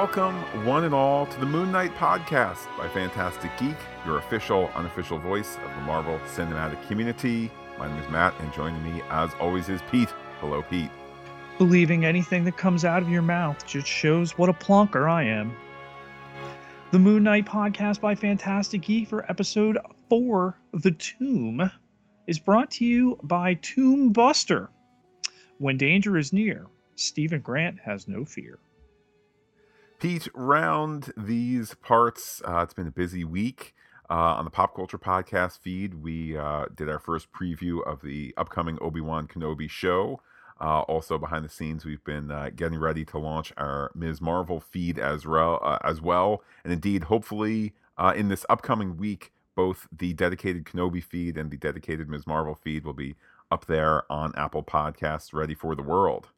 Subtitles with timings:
[0.00, 3.76] welcome one and all to the Moon Knight podcast by Phantastic Geek,
[4.06, 7.50] your official, unofficial voice of the Marvel cinematic community.
[7.78, 10.08] My name is Matt, and joining me, as always, is Pete.
[10.40, 10.90] Hello, Pete.
[11.58, 15.54] Believing anything that comes out of your mouth just shows what a plonker I am.
[16.92, 19.76] The Moon Knight podcast by Phantastic Geek for episode
[20.08, 21.70] 4, The Tomb,
[22.26, 24.70] is brought to you by Tomb Buster.
[25.58, 28.60] When danger is near, Steven Grant has no fear.
[30.00, 33.74] Pete, round these parts, uh, it's been a busy week.
[34.08, 38.32] Uh, on the Pop Culture Podcast feed, we uh, did our first preview of the
[38.38, 40.22] upcoming Obi Wan Kenobi show.
[40.58, 44.22] Uh, also, behind the scenes, we've been uh, getting ready to launch our Ms.
[44.22, 45.60] Marvel feed as well.
[45.62, 47.74] Uh, as well, and indeed, hopefully,
[48.16, 52.26] in this upcoming week, both the dedicated Kenobi feed and the dedicated Ms.
[52.26, 53.16] Marvel feed will be
[53.50, 56.28] up there on Apple Podcasts, ready for the world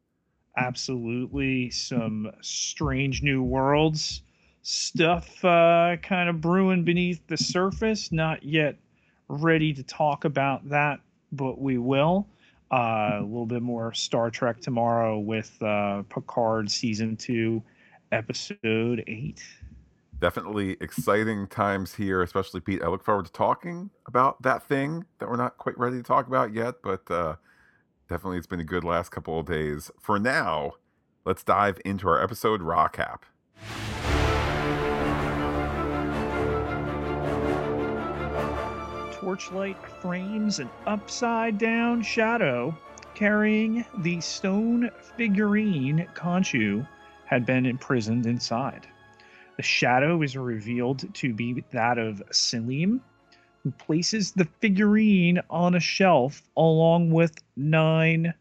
[0.56, 4.22] absolutely some strange new worlds
[4.62, 8.12] stuff uh, kind of brewing beneath the surface.
[8.12, 8.76] Not yet
[9.28, 11.00] ready to talk about that,
[11.32, 12.28] but we will.
[12.70, 17.62] Uh, a little bit more Star Trek tomorrow with uh, Picard season two,
[18.12, 19.42] episode eight.
[20.20, 22.82] Definitely exciting times here, especially Pete.
[22.82, 26.28] I look forward to talking about that thing that we're not quite ready to talk
[26.28, 27.34] about yet, but uh,
[28.12, 29.90] definitely it's been a good last couple of days.
[29.98, 30.72] For now,
[31.24, 33.22] let's dive into our episode Rockap.
[39.12, 42.76] Torchlight frames an upside down shadow
[43.14, 46.86] carrying the stone figurine Khonshu
[47.24, 48.86] had been imprisoned inside.
[49.56, 53.00] The shadow is revealed to be that of Selim,
[53.62, 58.34] who places the figurine on a shelf along with nine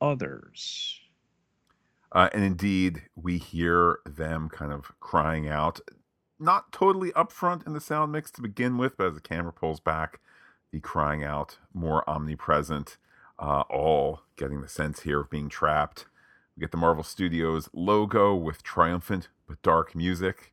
[0.00, 1.00] others.
[2.12, 5.80] Uh, and indeed, we hear them kind of crying out,
[6.38, 9.80] not totally upfront in the sound mix to begin with, but as the camera pulls
[9.80, 10.20] back,
[10.72, 12.96] the crying out more omnipresent,
[13.38, 16.06] uh, all getting the sense here of being trapped.
[16.56, 20.52] We get the Marvel Studios logo with triumphant but dark music.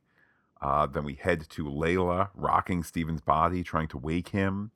[0.60, 4.70] Uh, then we head to Layla rocking Steven's body, trying to wake him.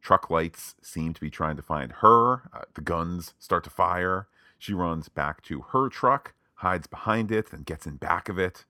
[0.00, 2.48] Truck lights seem to be trying to find her.
[2.52, 4.28] Uh, the guns start to fire.
[4.58, 8.64] She runs back to her truck, hides behind it, and gets in back of it.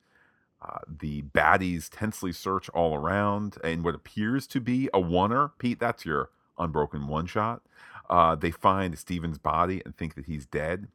[0.62, 5.50] Uh, the baddies tensely search all around in what appears to be a oneer.
[5.58, 7.62] Pete, that's your unbroken one shot.
[8.08, 10.88] Uh, they find Steven's body and think that he's dead.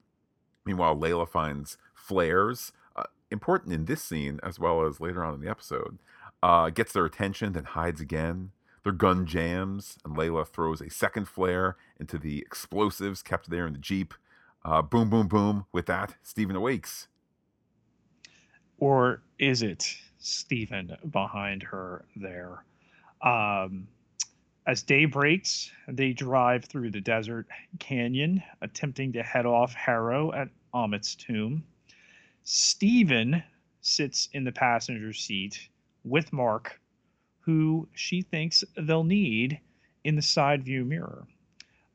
[0.66, 2.72] Meanwhile, Layla finds flares
[3.32, 6.00] important in this scene as well as later on in the episode,
[6.44, 8.52] uh, gets their attention, then hides again.
[8.84, 13.74] Their gun jams, and Layla throws a second flare into the explosives kept there in
[13.74, 14.14] the Jeep.
[14.66, 15.66] Uh, boom, boom, boom.
[15.72, 17.08] With that, Steven awakes.
[18.80, 19.86] Or is it
[20.18, 22.66] Steven behind her there?
[23.22, 23.88] Um,
[24.66, 27.48] as day breaks, they drive through the desert
[27.80, 31.64] canyon, attempting to head off Harrow at Ammit's tomb.
[32.44, 33.44] Steven
[33.82, 35.70] sits in the passenger seat
[36.04, 36.82] with Mark,
[37.40, 39.60] who she thinks they'll need
[40.04, 41.28] in the side view mirror.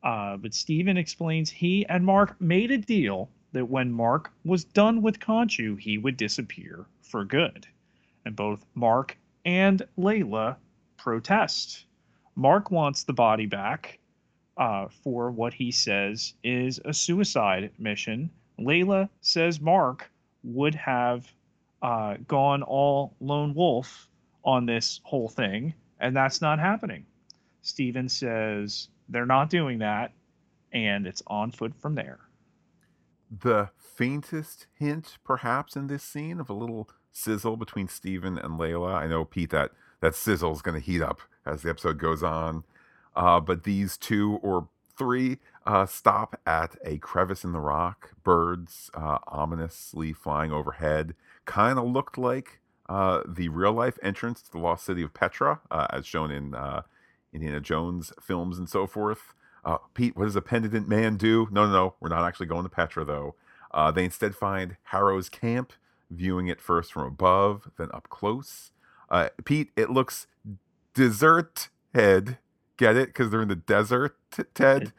[0.03, 5.01] Uh, but Steven explains he and Mark made a deal that when Mark was done
[5.01, 7.67] with Khonshu, he would disappear for good.
[8.25, 10.55] And both Mark and Layla
[10.97, 11.85] protest.
[12.35, 13.99] Mark wants the body back
[14.57, 18.29] uh, for what he says is a suicide mission.
[18.59, 20.09] Layla says Mark
[20.43, 21.31] would have
[21.81, 24.09] uh, gone all lone wolf
[24.43, 27.05] on this whole thing, and that's not happening.
[27.61, 30.13] Steven says they're not doing that,
[30.71, 32.19] and it's on foot from there.
[33.29, 38.93] The faintest hint, perhaps, in this scene of a little sizzle between Steven and Layla.
[38.93, 42.23] I know, Pete, that that sizzle is going to heat up as the episode goes
[42.23, 42.63] on.
[43.15, 48.11] Uh, but these two, or three uh, stop at a crevice in the rock.
[48.23, 51.13] Birds uh, ominously flying overhead.
[51.45, 55.59] Kind of looked like uh, the real life entrance to the lost city of Petra,
[55.69, 56.83] uh, as shown in uh,
[57.33, 59.33] Indiana Jones films and so forth.
[59.65, 61.47] Uh, Pete, what does a penitent man do?
[61.51, 61.93] No, no, no.
[61.99, 63.35] We're not actually going to Petra, though.
[63.93, 65.73] they instead find Harrow's camp,
[66.09, 68.71] viewing it first from above, then up close.
[69.43, 70.27] Pete, it looks
[70.93, 72.37] desert head
[72.77, 73.07] Get it?
[73.07, 74.15] Because they're in the desert,
[74.53, 74.93] Ted.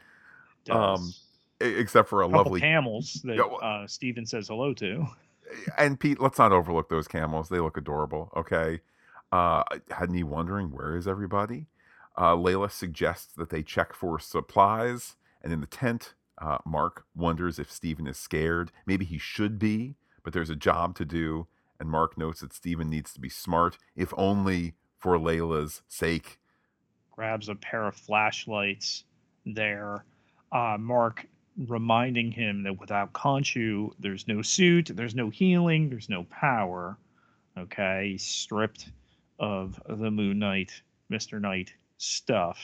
[0.69, 1.13] Um,
[1.61, 5.07] except for a, a lovely camels that uh, Steven says hello to.
[5.77, 7.49] And Pete, let's not overlook those camels.
[7.49, 8.31] They look adorable.
[8.35, 8.81] Okay.
[9.31, 11.67] Uh, had me wondering where is everybody?
[12.17, 17.59] Uh, Layla suggests that they check for supplies, and in the tent, uh, Mark wonders
[17.59, 18.71] if Steven is scared.
[18.85, 21.47] Maybe he should be, but there's a job to do,
[21.79, 26.39] and Mark notes that Steven needs to be smart, if only for Layla's sake.
[27.19, 29.03] Grabs a pair of flashlights
[29.45, 30.05] there.
[30.53, 31.25] Uh, Mark
[31.67, 36.97] reminding him that without Khonshu, there's no suit, there's no healing, there's no power.
[37.57, 38.91] Okay, he's stripped
[39.37, 40.81] of the Moon Knight,
[41.11, 41.41] Mr.
[41.41, 42.57] Knight stuff.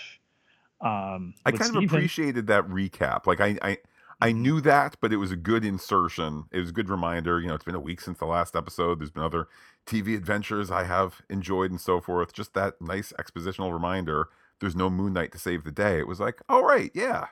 [0.79, 3.27] Um, I kind of appreciated that recap.
[3.27, 3.77] Like I, I,
[4.21, 6.45] I knew that, but it was a good insertion.
[6.53, 7.41] It was a good reminder.
[7.41, 9.01] You know, it's been a week since the last episode.
[9.01, 9.49] There's been other
[9.85, 12.31] TV adventures I have enjoyed and so forth.
[12.31, 14.29] Just that nice expositional reminder.
[14.59, 15.99] There's no Moon Knight to save the day.
[15.99, 17.27] It was like, all right, yeah.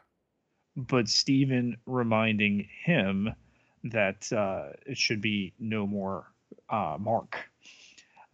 [0.76, 3.34] But Steven reminding him
[3.84, 6.28] that uh, it should be no more
[6.70, 7.38] uh, Mark.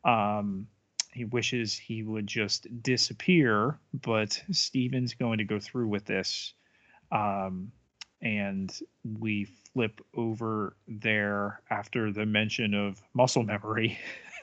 [0.03, 0.67] Um,
[1.13, 6.53] he wishes he would just disappear, but Steven's going to go through with this.
[7.11, 7.71] Um,
[8.21, 8.77] and
[9.19, 13.97] we flip over there after the mention of muscle memory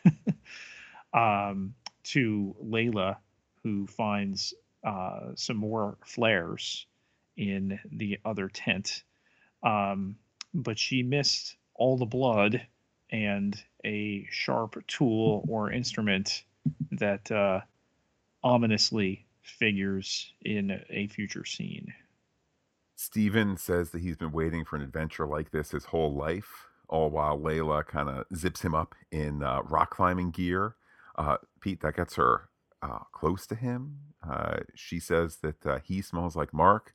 [1.14, 3.16] um, to Layla,
[3.66, 4.54] who finds
[4.84, 6.86] uh, some more flares
[7.36, 9.02] in the other tent.
[9.64, 10.14] Um,
[10.54, 12.64] but she missed all the blood
[13.10, 16.44] and a sharp tool or instrument
[16.92, 17.60] that uh,
[18.44, 21.92] ominously figures in a future scene.
[22.94, 27.10] Steven says that he's been waiting for an adventure like this his whole life, all
[27.10, 30.76] while Layla kind of zips him up in uh, rock climbing gear.
[31.16, 32.48] Uh, Pete, that gets her
[32.86, 33.98] uh, close to him.
[34.28, 36.94] Uh, she says that uh, he smells like Mark.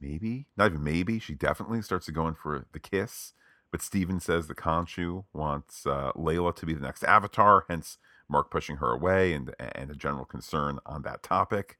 [0.00, 3.34] Maybe, not even maybe, she definitely starts to go in for the kiss.
[3.70, 7.98] But Steven says that Khonshu wants uh, Layla to be the next avatar, hence
[8.28, 11.78] Mark pushing her away and, and a general concern on that topic.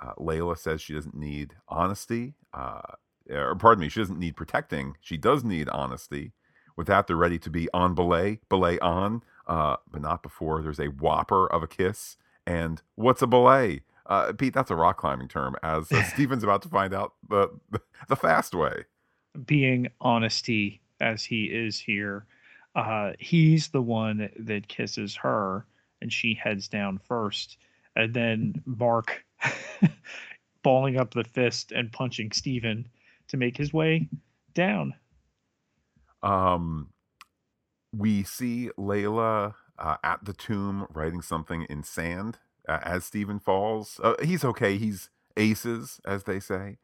[0.00, 2.80] Uh, Layla says she doesn't need honesty, uh,
[3.30, 4.96] or pardon me, she doesn't need protecting.
[5.00, 6.32] She does need honesty.
[6.76, 10.86] With that, they're ready to be on belay, belay on, but not before there's a
[10.86, 12.16] whopper of a kiss.
[12.48, 13.82] And what's a belay?
[14.06, 17.50] Uh, Pete, that's a rock climbing term, as uh, Steven's about to find out the,
[17.70, 18.86] the, the fast way.
[19.44, 22.24] Being honesty as he is here,
[22.74, 25.66] uh, he's the one that kisses her,
[26.00, 27.58] and she heads down first,
[27.96, 29.26] and then Mark
[30.62, 32.88] balling up the fist and punching Steven
[33.28, 34.08] to make his way
[34.54, 34.94] down.
[36.22, 36.88] Um,
[37.94, 42.38] we see Layla uh, at the tomb writing something in sand
[42.68, 44.00] uh, as Steven falls.
[44.02, 44.76] Uh, he's okay.
[44.76, 46.78] He's aces, as they say.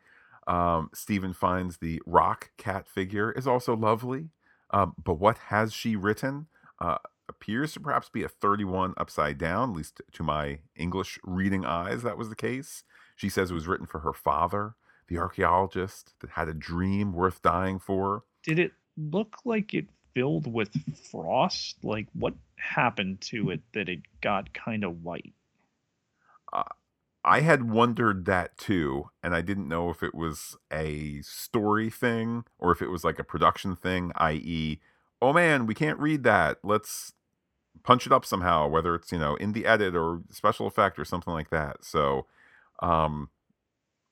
[0.47, 4.31] Um, Steven finds the rock cat figure is also lovely.
[4.71, 6.47] Um, but what has she written?
[6.79, 6.99] Uh,
[7.29, 12.03] appears to perhaps be a 31 upside down, at least to my English reading eyes,
[12.03, 12.83] that was the case.
[13.17, 14.75] She says it was written for her father,
[15.09, 18.25] the archaeologist that had a dream worth dying for.
[18.43, 20.71] Did it look like it filled with
[21.11, 21.77] frost?
[21.83, 25.35] Like, what happened to it that it got kind of white?
[26.53, 26.63] Uh,
[27.25, 32.45] I had wondered that too, and I didn't know if it was a story thing
[32.59, 34.81] or if it was like a production thing, i.e.,
[35.23, 36.59] oh man, we can't read that.
[36.63, 37.15] Let's
[37.83, 41.05] punch it up somehow, whether it's, you know, in the edit or special effect or
[41.05, 41.85] something like that.
[41.85, 42.27] So,
[42.81, 43.31] um,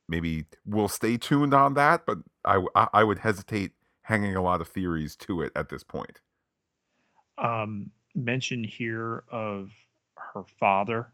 [0.08, 3.72] maybe we'll stay tuned on that, but I, I would hesitate
[4.12, 6.20] hanging a lot of theories to it at this point.
[7.38, 9.70] Um, mention here of
[10.16, 11.08] her father,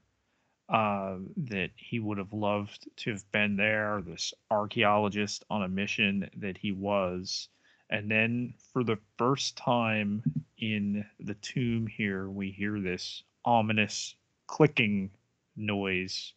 [0.68, 6.28] uh, that he would have loved to have been there, this archaeologist on a mission
[6.38, 7.48] that he was.
[7.88, 10.24] And then for the first time
[10.58, 14.16] in the tomb here, we hear this ominous
[14.48, 15.10] clicking
[15.56, 16.32] noise.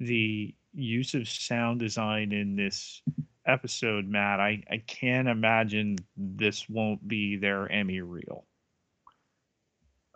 [0.00, 3.00] The use of sound design in this
[3.46, 8.44] episode, Matt, I, I can't imagine this won't be their Emmy reel.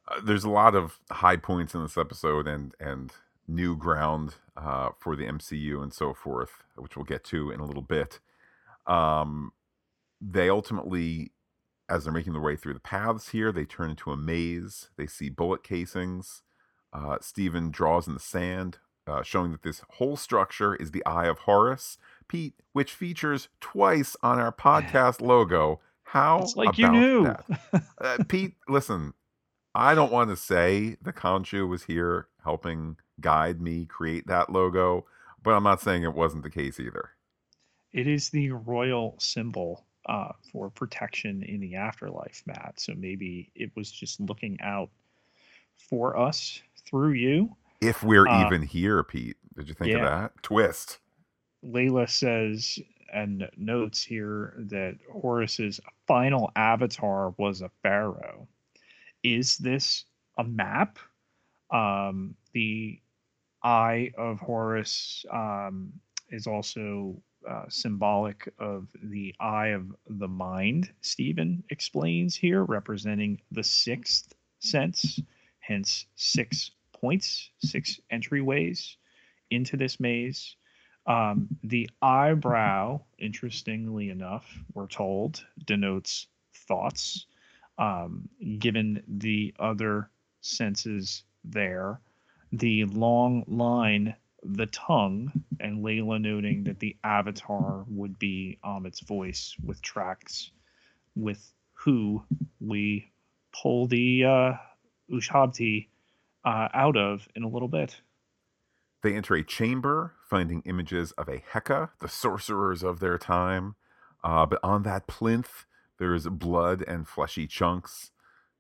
[0.07, 3.13] Uh, there's a lot of high points in this episode and and
[3.49, 7.65] new ground uh, for the MCU and so forth, which we'll get to in a
[7.65, 8.21] little bit.
[8.87, 9.53] Um,
[10.21, 11.33] they ultimately,
[11.89, 14.91] as they're making their way through the paths here, they turn into a maze.
[14.97, 16.43] They see bullet casings.
[16.93, 21.27] Uh, Steven draws in the sand, uh, showing that this whole structure is the Eye
[21.27, 25.81] of Horus, Pete, which features twice on our podcast logo.
[26.03, 27.35] How it's like you knew,
[28.01, 28.55] uh, Pete?
[28.69, 29.13] Listen,
[29.75, 35.05] I don't want to say the Khonshu was here helping guide me create that logo,
[35.43, 37.11] but I'm not saying it wasn't the case either.
[37.93, 42.75] It is the royal symbol uh, for protection in the afterlife, Matt.
[42.77, 44.91] So maybe it was just looking out
[45.77, 47.55] for us through you.
[47.81, 49.37] If we're uh, even here, Pete.
[49.57, 49.99] Did you think yeah.
[49.99, 50.43] of that?
[50.43, 50.99] Twist.
[51.65, 52.79] Layla says
[53.13, 58.47] and notes here that Horus's final avatar was a pharaoh.
[59.23, 60.05] is this
[60.37, 60.99] a map?
[61.71, 63.01] Um, the
[63.63, 65.93] Eye of Horus um,
[66.31, 73.63] is also uh, symbolic of the eye of the mind, Steven explains here, representing the
[73.63, 75.21] sixth sense,
[75.61, 78.97] hence six points, six entryways
[79.51, 80.57] into this maze.
[81.09, 87.27] Um, the eyebrow, interestingly enough, we're told, denotes thoughts,
[87.79, 90.11] um, given the other
[90.43, 92.01] senses there.
[92.53, 99.57] The long line the tongue, and Layla noting that the avatar would be Ammit's voice
[99.65, 100.51] with tracks
[101.17, 102.23] with who
[102.61, 103.11] we
[103.53, 104.53] pull the uh,
[105.11, 105.89] Ushabti
[106.45, 108.01] uh, out of in a little bit.
[109.03, 113.77] They enter a chamber, finding images of a Heka, the sorcerers of their time.
[114.25, 115.67] Uh, but on that plinth,
[115.99, 118.11] there's blood and fleshy chunks.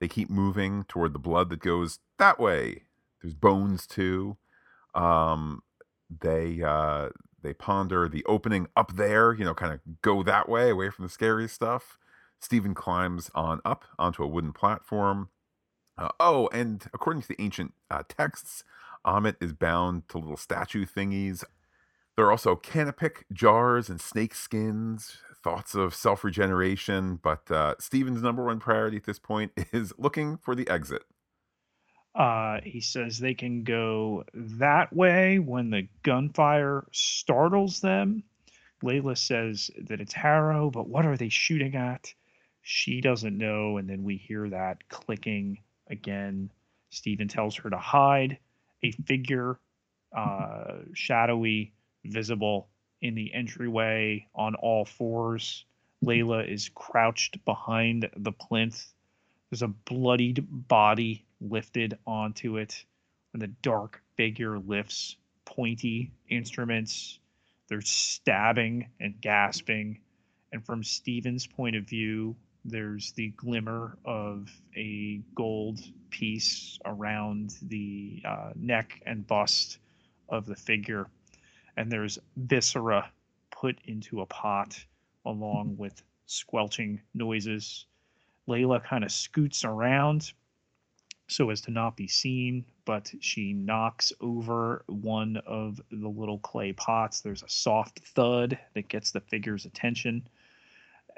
[0.01, 2.83] They keep moving toward the blood that goes that way.
[3.21, 4.37] There's bones too.
[4.95, 5.63] Um,
[6.09, 7.09] they uh,
[7.43, 9.35] they ponder the opening up there.
[9.35, 11.99] You know, kind of go that way, away from the scary stuff.
[12.41, 15.29] Steven climbs on up onto a wooden platform.
[15.97, 18.63] Uh, oh, and according to the ancient uh, texts,
[19.09, 21.45] Ammit is bound to little statue thingies.
[22.17, 27.19] There are also canopic jars and snake skins, thoughts of self regeneration.
[27.23, 31.03] But uh, Steven's number one priority at this point is looking for the exit.
[32.15, 38.25] Uh, he says they can go that way when the gunfire startles them.
[38.83, 42.13] Layla says that it's Harrow, but what are they shooting at?
[42.63, 46.51] She doesn't know, and then we hear that clicking again.
[46.91, 48.39] Steven tells her to hide.
[48.83, 49.59] A figure,
[50.17, 51.73] uh, shadowy,
[52.05, 52.69] visible
[53.01, 55.65] in the entryway on all fours.
[56.05, 58.93] Layla is crouched behind the plinth.
[59.51, 62.85] There's a bloodied body lifted onto it,
[63.33, 67.19] and the dark figure lifts pointy instruments.
[67.69, 70.01] They're stabbing and gasping.
[70.53, 72.37] And from Steven's point of view,
[72.69, 79.79] there's the glimmer of a gold piece around the uh, neck and bust
[80.29, 81.07] of the figure.
[81.77, 83.11] And there's viscera
[83.51, 84.79] put into a pot
[85.25, 87.87] along with squelching noises.
[88.49, 90.33] Layla kind of scoots around
[91.29, 96.73] so as to not be seen, but she knocks over one of the little clay
[96.73, 97.21] pots.
[97.21, 100.27] There's a soft thud that gets the figure's attention,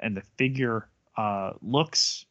[0.01, 2.25] and the figure uh, looks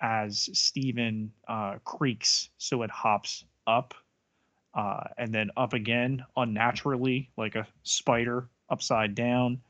[0.00, 3.94] as Steven uh, creaks, so it hops up
[4.74, 9.60] uh, and then up again unnaturally, like a spider upside down,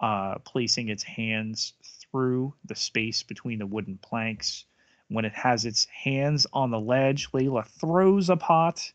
[0.00, 4.64] uh, placing its hands through the space between the wooden planks
[5.08, 8.92] when it has its hands on the ledge, Layla throws a pot.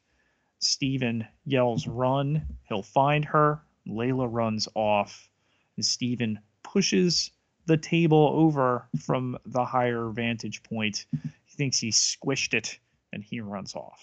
[0.60, 2.58] Steven yells, Run.
[2.68, 3.62] He'll find her.
[3.88, 5.29] Layla runs off.
[5.75, 7.32] And Steven pushes
[7.69, 11.05] the table over from the higher vantage point.
[11.45, 12.77] He thinks he squished it
[13.13, 14.01] and he runs off.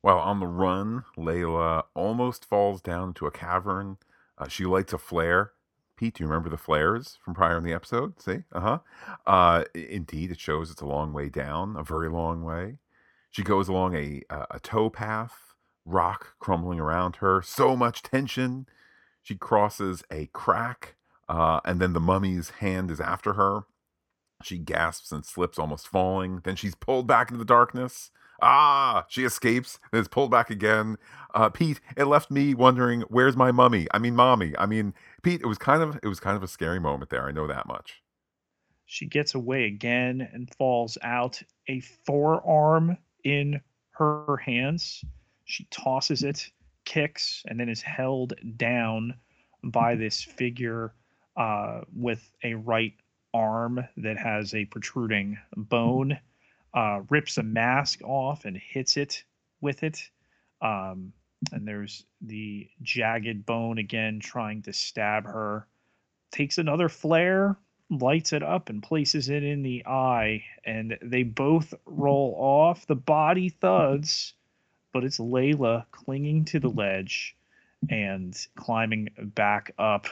[0.00, 3.98] While on the run, Layla almost falls down to a cavern.
[4.36, 5.52] Uh, she lights a flare
[6.00, 8.18] Pete, do you remember the flares from prior in the episode?
[8.22, 8.44] See?
[8.52, 8.78] Uh-huh.
[9.26, 12.78] Uh Indeed, it shows it's a long way down, a very long way.
[13.30, 18.66] She goes along a a, a tow path, rock crumbling around her, so much tension.
[19.22, 20.94] She crosses a crack,
[21.30, 23.60] uh, and then the mummy's hand is after her.
[24.42, 26.40] She gasps and slips, almost falling.
[26.42, 28.10] Then she's pulled back into the darkness.
[28.42, 30.96] Ah, she escapes and is pulled back again.
[31.32, 33.86] Uh, Pete, it left me wondering, where's my mummy?
[33.92, 34.54] I mean, mommy.
[34.58, 37.24] I mean, Pete, it was kind of it was kind of a scary moment there.
[37.24, 38.02] I know that much.
[38.86, 43.60] She gets away again and falls out, a forearm in
[43.92, 45.04] her hands.
[45.44, 46.50] She tosses it,
[46.84, 49.14] kicks, and then is held down
[49.62, 50.92] by this figure
[51.40, 52.92] uh, with a right
[53.32, 56.18] arm that has a protruding bone
[56.74, 59.24] uh, rips a mask off and hits it
[59.62, 60.10] with it.
[60.60, 61.14] Um,
[61.50, 65.66] and there's the jagged bone again trying to stab her.
[66.30, 67.56] Takes another flare,
[67.88, 70.44] lights it up, and places it in the eye.
[70.66, 72.86] And they both roll off.
[72.86, 74.34] The body thuds,
[74.92, 77.34] but it's Layla clinging to the ledge
[77.88, 80.06] and climbing back up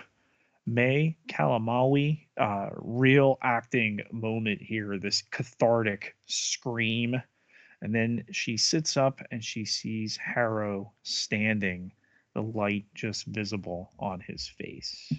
[0.68, 7.20] May Calamawy, uh, real acting moment here, this cathartic scream.
[7.80, 11.92] And then she sits up and she sees Harrow standing,
[12.34, 15.12] the light just visible on his face.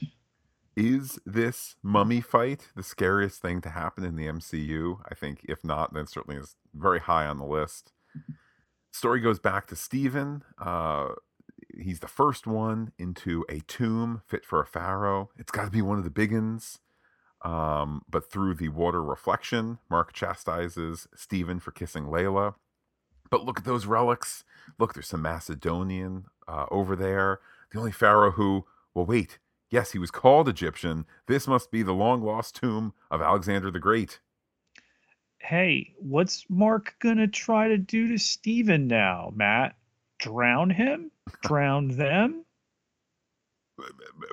[0.75, 4.99] is this mummy fight the scariest thing to happen in the MCU?
[5.09, 7.91] I think if not, then certainly is very high on the list.
[8.91, 10.43] Story goes back to Steven.
[10.57, 11.09] Uh,
[11.81, 15.29] he's the first one into a tomb fit for a pharaoh.
[15.37, 16.79] It's got to be one of the big ones.
[17.41, 22.55] Um, but through the water reflection, Mark chastises Steven for kissing Layla.
[23.29, 24.43] But look at those relics.
[24.77, 27.39] Look, there's some Macedonian uh, over there.
[27.71, 31.05] The only pharaoh who, well, wait, yes, he was called Egyptian.
[31.27, 34.19] This must be the long lost tomb of Alexander the Great.
[35.37, 39.75] Hey, what's Mark gonna try to do to Steven now, Matt?
[40.17, 41.11] Drown him?
[41.43, 42.45] Drown them?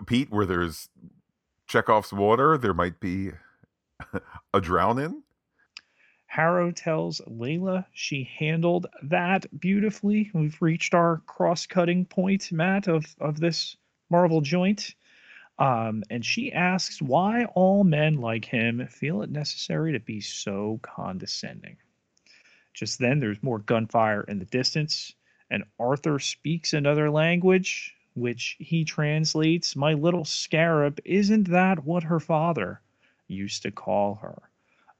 [0.06, 0.88] Pete, where there's
[1.66, 3.32] Chekhov's water, there might be
[4.52, 5.22] a drowning.
[6.26, 10.30] Harrow tells Layla she handled that beautifully.
[10.34, 13.76] We've reached our cross-cutting point, Matt, of, of this
[14.10, 14.94] Marvel joint.
[15.58, 20.78] Um, and she asks why all men like him feel it necessary to be so
[20.82, 21.78] condescending.
[22.74, 25.14] Just then, there's more gunfire in the distance,
[25.50, 32.20] and Arthur speaks another language, which he translates My little scarab, isn't that what her
[32.20, 32.80] father
[33.28, 34.50] used to call her?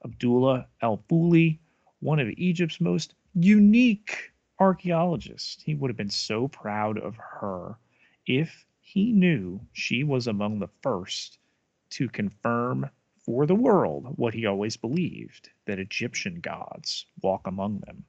[0.05, 1.59] Abdullah El-Faouly,
[1.99, 5.61] one of Egypt's most unique archaeologists.
[5.63, 7.77] He would have been so proud of her
[8.25, 11.39] if he knew she was among the first
[11.89, 12.89] to confirm
[13.25, 18.05] for the world what he always believed that Egyptian gods walk among them.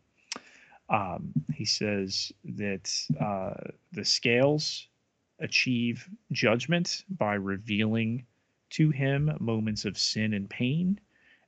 [0.91, 4.89] Um, he says that uh, the scales
[5.39, 8.25] achieve judgment by revealing
[8.71, 10.99] to him moments of sin and pain,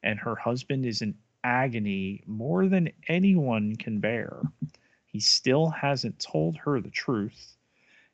[0.02, 4.42] and her husband is in agony more than anyone can bear.
[5.06, 7.56] He still hasn't told her the truth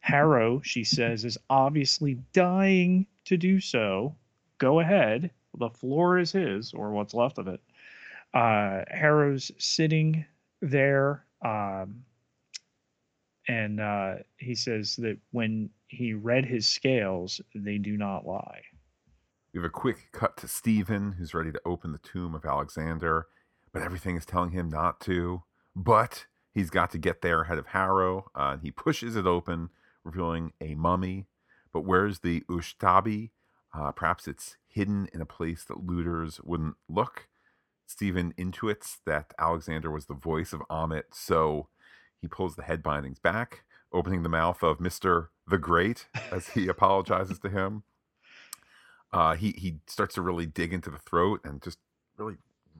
[0.07, 4.15] Harrow, she says, is obviously dying to do so.
[4.59, 5.33] Go ahead.
[5.59, 7.61] The floor is his, or what's left of it.
[8.33, 10.25] Uh, Harrow's sitting
[10.63, 12.05] there, um,
[13.49, 18.63] and uh, he says that when he read his scales, they do not lie.
[19.53, 23.27] We have a quick cut to Steven, who's ready to open the tomb of Alexander,
[23.73, 25.45] but everything is telling him not to.
[25.75, 29.71] But he's got to get there ahead of Harrow, uh, and he pushes it open
[30.05, 31.27] revealing a mummy.
[31.73, 33.31] But where's the Ushabti?
[33.75, 37.29] Uh, perhaps it's hidden in a place that looters wouldn't look.
[37.87, 41.69] Steven intuits that Alexander was the voice of Ammit, so
[42.21, 45.29] he pulls the head bindings back, opening the mouth of Mr.
[45.47, 47.85] the Great as he apologizes to him.
[49.13, 51.79] Uh, he, he starts to really dig into the throat and just
[52.19, 52.37] really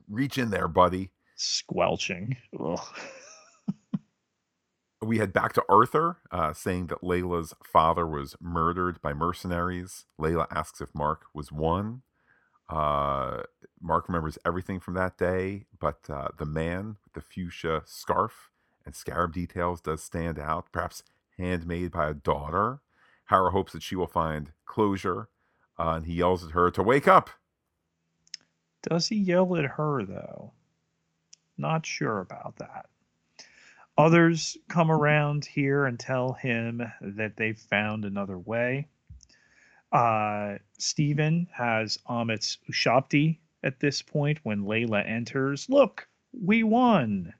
[0.09, 1.11] reach in there, buddy.
[1.35, 2.37] Squelching.
[4.99, 10.05] We head back to Arthur, uh, saying that Layla's father was murdered by mercenaries.
[10.19, 12.01] Layla asks if Mark was one.
[12.69, 13.43] Uh,
[13.81, 18.51] Mark remembers everything from that day, but uh, the man with the fuchsia scarf
[18.85, 21.03] and scarab details does stand out, perhaps
[21.37, 22.79] handmade by a daughter.
[23.25, 25.29] Harrow hopes that she will find closure,
[25.77, 27.29] uh, and he yells at her to wake up.
[28.81, 30.53] Does he yell at her, though?
[31.57, 32.87] Not sure about that.
[33.97, 38.87] Others come around here and tell him that they've found another way.
[39.91, 45.69] Uh, Steven has Ammit's Ushabti at this point when Layla enters.
[45.69, 47.33] Look, we won.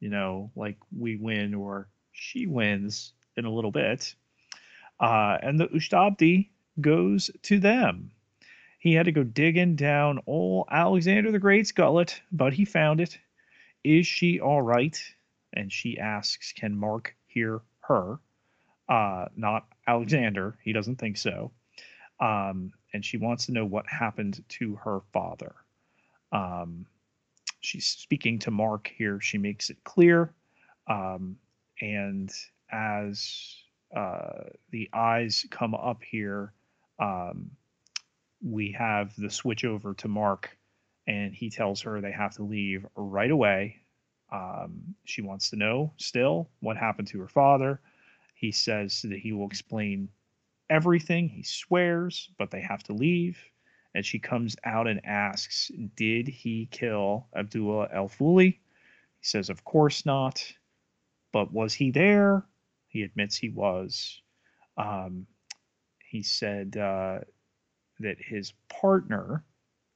[0.00, 4.14] You know, like we win or she wins in a little bit.
[5.00, 8.10] Uh, and the Ushabti goes to them.
[8.78, 13.18] He had to go digging down old Alexander the Great's gullet, but he found it.
[13.82, 14.98] Is she all right?
[15.56, 18.20] and she asks, Can Mark hear her?
[18.88, 20.56] Uh, not Alexander.
[20.62, 21.52] He doesn't think so.
[22.20, 25.54] Um, and she wants to know what happened to her father.
[26.32, 26.86] Um,
[27.60, 29.20] she's speaking to Mark here.
[29.20, 30.32] She makes it clear.
[30.88, 31.36] Um,
[31.80, 32.32] and
[32.70, 33.56] as
[33.94, 36.52] uh, the eyes come up here,
[36.98, 37.50] um,
[38.42, 40.56] we have the switch over to Mark,
[41.06, 43.80] and he tells her they have to leave right away
[44.32, 47.80] um, she wants to know still what happened to her father.
[48.36, 50.10] He says that he will explain
[50.68, 51.26] everything.
[51.30, 53.38] He swears, but they have to leave.
[53.94, 58.60] And she comes out and asks, Did he kill Abdullah El-Faouly?
[59.18, 60.52] He says, Of course not.
[61.32, 62.44] But was he there?
[62.88, 64.20] He admits he was.
[64.76, 65.26] Um,
[66.04, 67.20] he said uh,
[68.00, 69.44] that his partner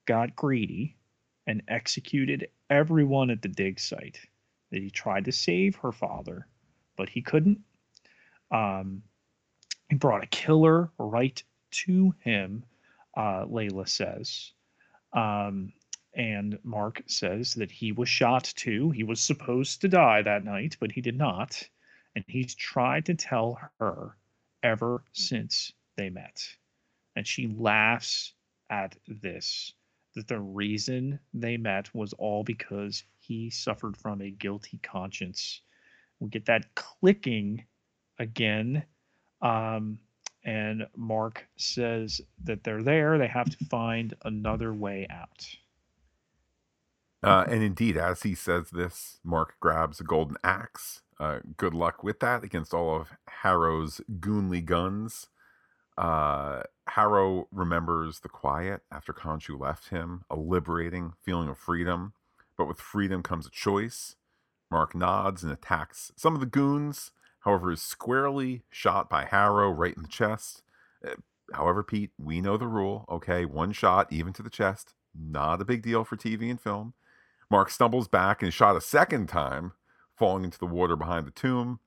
[0.06, 0.96] got greedy
[1.46, 4.18] and executed everyone at the dig site.
[4.70, 6.46] That he tried to save her father,
[6.96, 7.60] but he couldn't.
[8.50, 9.02] Um,
[9.88, 11.42] he brought a killer right
[11.84, 12.64] to him,
[13.16, 14.52] uh, Layla says.
[15.12, 15.72] Um,
[16.14, 18.90] and Mark says that he was shot too.
[18.90, 21.62] He was supposed to die that night, but he did not.
[22.14, 24.16] And he's tried to tell her
[24.62, 26.42] ever since they met.
[27.16, 28.34] And she laughs
[28.68, 29.72] at this
[30.14, 35.62] that the reason they met was all because he suffered from a guilty conscience.
[36.18, 37.64] We get that clicking
[38.20, 38.84] again.
[39.42, 39.98] Um,
[40.44, 43.18] and Mark says that they're there.
[43.18, 45.48] They have to find another way out.
[47.22, 51.02] Uh, and indeed, as he says this, Mark grabs a golden axe.
[51.18, 55.26] Uh, good luck with that against all of Harrow's goonly guns.
[55.98, 62.14] Uh, Harrow remembers the quiet after Khonshu left him, a liberating feeling of freedom.
[62.56, 64.16] But with freedom comes a choice.
[64.70, 69.94] Mark nods and attacks some of the goons, however, is squarely shot by Harrow right
[69.94, 70.62] in the chest.
[71.06, 71.14] Uh,
[71.52, 73.04] however, Pete, we know the rule.
[73.08, 76.94] Okay, one shot, even to the chest, not a big deal for TV and film.
[77.50, 79.72] Mark stumbles back and is shot a second time,
[80.16, 81.80] falling into the water behind the tomb.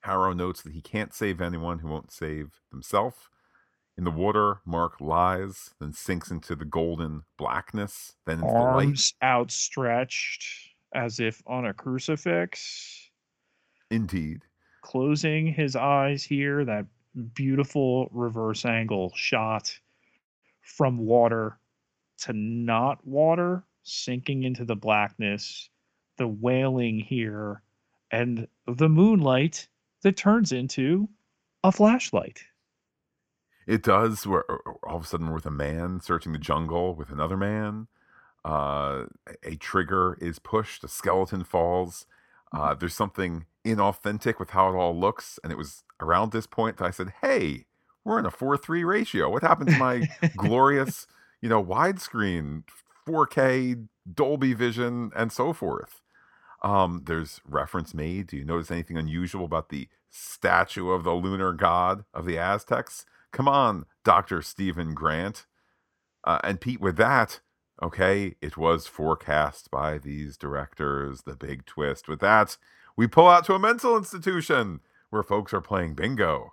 [0.00, 3.30] Harrow notes that he can't save anyone who won't save himself.
[3.98, 9.26] In the water, Mark lies, then sinks into the golden blackness, then into Arms the
[9.26, 9.30] light.
[9.30, 13.10] outstretched as if on a crucifix.
[13.90, 14.42] Indeed.
[14.82, 16.86] Closing his eyes here, that
[17.34, 19.78] beautiful reverse angle shot
[20.62, 21.58] from water
[22.18, 25.68] to not water sinking into the blackness,
[26.18, 27.62] the wailing here,
[28.10, 29.68] and the moonlight
[30.02, 31.08] that turns into
[31.64, 32.42] a flashlight.
[33.66, 34.26] It does.
[34.26, 34.44] Where
[34.84, 37.86] all of a sudden we're with a man searching the jungle with another man.
[38.44, 39.04] Uh,
[39.42, 40.82] a trigger is pushed.
[40.82, 42.06] A skeleton falls.
[42.52, 46.78] Uh, there's something inauthentic with how it all looks, and it was around this point
[46.78, 47.66] that I said, "Hey,
[48.04, 49.30] we're in a four-three ratio.
[49.30, 51.06] What happened to my glorious,
[51.40, 52.64] you know, widescreen
[53.06, 56.00] 4K, Dolby Vision, and so forth.
[56.62, 58.28] Um, there's reference made.
[58.28, 63.06] Do you notice anything unusual about the statue of the lunar god of the Aztecs?
[63.32, 64.42] Come on, Dr.
[64.42, 65.46] Steven Grant.
[66.24, 67.40] Uh, and Pete, with that,
[67.82, 72.08] okay, it was forecast by these directors, the big twist.
[72.08, 72.58] With that,
[72.96, 76.52] we pull out to a mental institution where folks are playing bingo.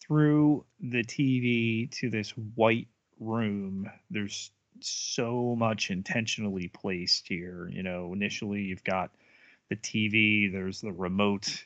[0.00, 7.68] Through the TV to this white room, there's so much intentionally placed here.
[7.72, 9.10] You know, initially you've got
[9.68, 11.64] the TV, there's the remote,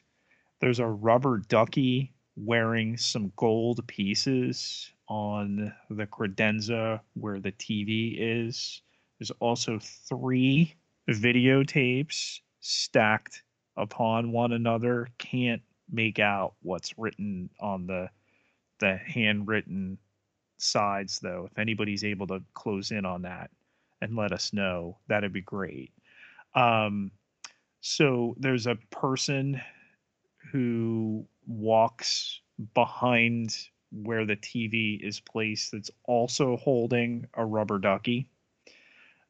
[0.60, 8.80] there's a rubber ducky wearing some gold pieces on the credenza where the TV is.
[9.18, 10.74] There's also three
[11.08, 13.42] videotapes stacked
[13.80, 15.08] upon one another.
[15.18, 18.08] Can't make out what's written on the
[18.78, 19.98] the handwritten
[20.58, 23.50] sides though if anybody's able to close in on that
[24.02, 25.92] and let us know that'd be great
[26.54, 27.10] um,
[27.80, 29.60] so there's a person
[30.52, 32.40] who walks
[32.74, 33.56] behind
[33.90, 38.28] where the tv is placed that's also holding a rubber ducky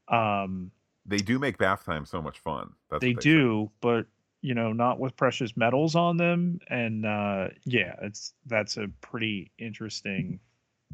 [0.08, 0.70] um,
[1.06, 3.72] they do make bath time so much fun That's they, they do say.
[3.80, 4.06] but
[4.42, 9.50] you know not with precious metals on them and uh, yeah it's that's a pretty
[9.58, 10.40] interesting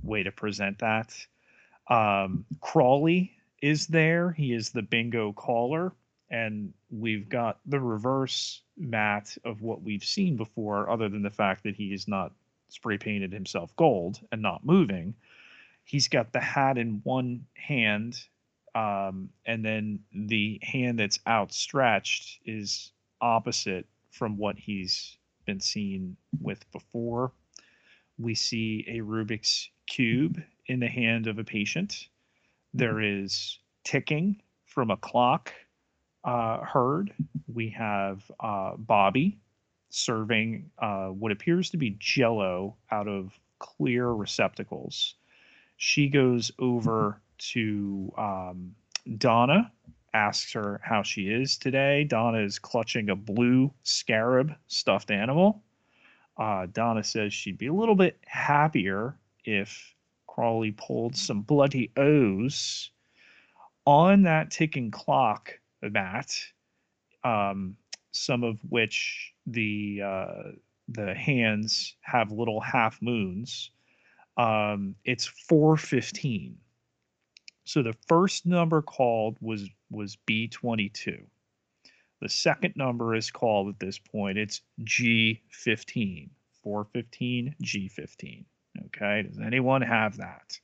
[0.02, 1.14] way to present that.
[1.88, 3.32] Um, Crawley
[3.62, 4.32] is there.
[4.32, 5.92] He is the bingo caller.
[6.28, 11.62] And we've got the reverse mat of what we've seen before, other than the fact
[11.62, 12.32] that he is not
[12.68, 15.14] spray painted himself gold and not moving.
[15.84, 18.20] He's got the hat in one hand,
[18.74, 26.70] um, and then the hand that's outstretched is opposite from what he's been seen with
[26.72, 27.32] before.
[28.18, 32.08] We see a Rubik's cube in the hand of a patient.
[32.74, 35.52] There is ticking from a clock
[36.24, 37.12] uh, heard.
[37.52, 39.38] We have uh, Bobby
[39.90, 45.14] serving uh, what appears to be jello out of clear receptacles.
[45.76, 47.20] She goes over
[47.52, 48.74] to um,
[49.18, 49.72] Donna,
[50.16, 52.02] asks her how she is today.
[52.02, 55.62] Donna is clutching a blue scarab stuffed animal.
[56.38, 59.94] Uh, Donna says she'd be a little bit happier if
[60.26, 62.90] Crawley pulled some bloody O's
[63.84, 65.52] on that ticking clock,
[65.82, 66.34] Matt,
[67.22, 67.76] um,
[68.12, 70.42] some of which the uh,
[70.88, 73.70] the hands have little half moons.
[74.38, 76.56] Um, it's 415.
[77.64, 81.24] So the first number called was was B22.
[82.20, 84.38] The second number is called at this point.
[84.38, 86.30] It's G15.
[86.62, 88.44] 415, G15.
[88.86, 90.58] Okay, does anyone have that?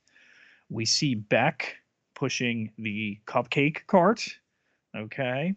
[0.69, 1.77] We see Beck
[2.15, 4.27] pushing the cupcake cart.
[4.95, 5.55] Okay.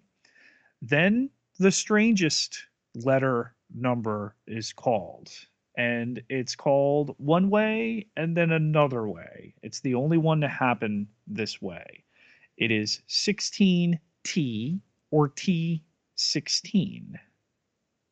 [0.83, 5.31] Then the strangest letter number is called.
[5.76, 9.55] And it's called one way and then another way.
[9.62, 12.05] It's the only one to happen this way.
[12.57, 17.14] It is 16T or T16.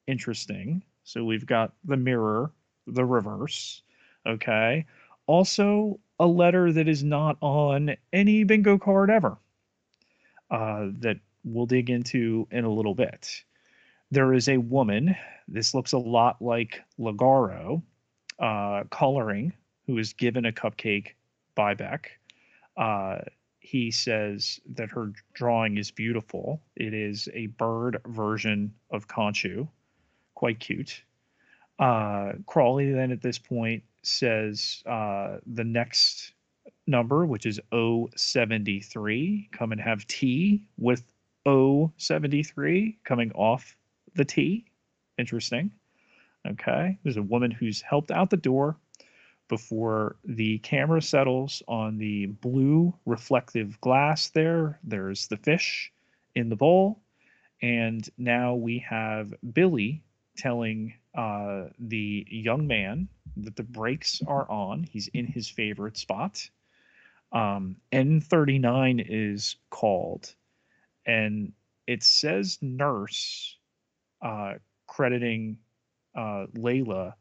[0.07, 0.83] Interesting.
[1.05, 2.53] So we've got the mirror,
[2.87, 3.83] the reverse.
[4.27, 4.87] Okay.
[5.27, 9.37] Also, a letter that is not on any bingo card ever
[10.51, 13.45] uh, that we'll dig into in a little bit.
[14.11, 15.17] There is a woman,
[15.49, 17.83] this looks a lot like Lagaro
[18.39, 19.53] uh, coloring,
[19.87, 21.13] who is given a cupcake
[21.55, 22.13] by Beck.
[22.77, 23.19] Uh,
[23.65, 26.61] he says that her drawing is beautiful.
[26.77, 29.67] It is a bird version of Khonshu,
[30.35, 31.03] quite cute.
[31.79, 36.35] Uh, Crawley then at this point says uh, the next
[36.87, 41.03] number, which is 073, come and have tea with
[41.47, 43.79] 073 coming off
[44.15, 44.67] the T.
[45.17, 45.73] Interesting.
[46.47, 46.99] Okay.
[47.03, 48.77] There's a woman who's helped out the door
[49.49, 54.79] before the camera settles on the blue reflective glass there.
[54.83, 55.93] There's the fish
[56.35, 57.01] in the bowl.
[57.63, 60.03] And now we have Billy
[60.37, 64.83] telling uh, the young man that the brakes are on.
[64.85, 66.49] He's in his favorite spot.
[67.33, 70.33] Um, N39 is called,
[71.05, 71.53] and
[71.87, 73.57] it says nurse,
[74.23, 74.55] uh,
[74.87, 75.59] crediting
[76.15, 77.15] uh, Layla,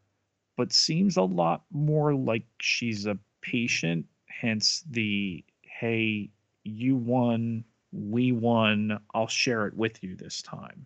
[0.57, 4.05] but seems a lot more like she's a patient.
[4.27, 6.29] Hence the hey,
[6.63, 8.99] you won, we won.
[9.13, 10.85] I'll share it with you this time.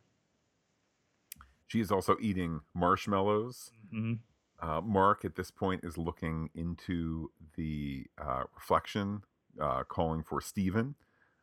[1.68, 3.72] She is also eating marshmallows.
[3.94, 4.14] Mm-hmm.
[4.60, 9.22] Uh, Mark at this point is looking into the uh, reflection,
[9.62, 10.96] uh, calling for Steven.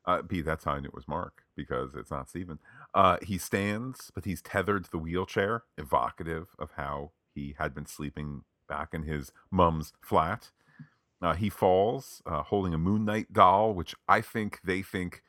[0.06, 2.58] Uh, B, that's how I knew it was Mark because it's not Steven.
[2.92, 7.86] Uh, he stands, but he's tethered to the wheelchair, evocative of how he had been
[7.86, 10.50] sleeping back in his mum's flat.
[11.20, 15.22] Uh, he falls, uh, holding a Moon Knight doll, which I think they think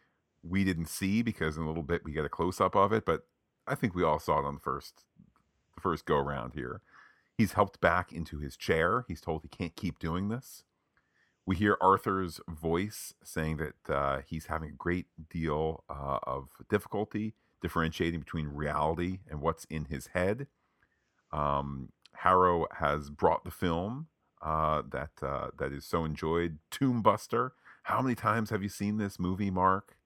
[0.43, 3.05] we didn't see because in a little bit we get a close up of it,
[3.05, 3.27] but
[3.67, 5.05] I think we all saw it on the first
[5.75, 6.81] the first go around here.
[7.37, 9.03] He's helped back into his chair.
[9.07, 10.63] He's told he can't keep doing this.
[11.45, 17.35] We hear Arthur's voice saying that uh, he's having a great deal uh, of difficulty
[17.61, 20.47] differentiating between reality and what's in his head.
[21.35, 24.07] Um, Harrow has brought the film
[24.41, 27.53] uh, that uh, that is so enjoyed, Tomb Buster.
[27.83, 29.97] How many times have you seen this movie, Mark?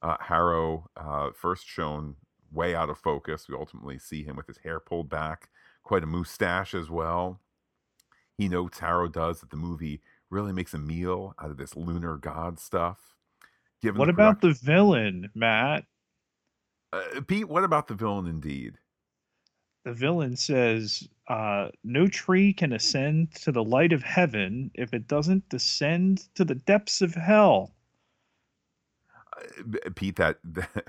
[0.00, 2.14] Uh, Harrow uh, first shown
[2.52, 3.48] way out of focus.
[3.48, 5.48] We ultimately see him with his hair pulled back,
[5.82, 7.40] quite a mustache as well.
[8.36, 12.16] He notes Harrow does that the movie really makes a meal out of this lunar
[12.16, 13.16] god stuff.
[13.82, 15.84] Given what the about the villain, Matt?
[16.92, 18.78] Uh, Pete, what about the villain indeed?
[19.88, 25.08] The villain says, uh, No tree can ascend to the light of heaven if it
[25.08, 27.72] doesn't descend to the depths of hell.
[29.34, 30.84] Uh, Pete, that, that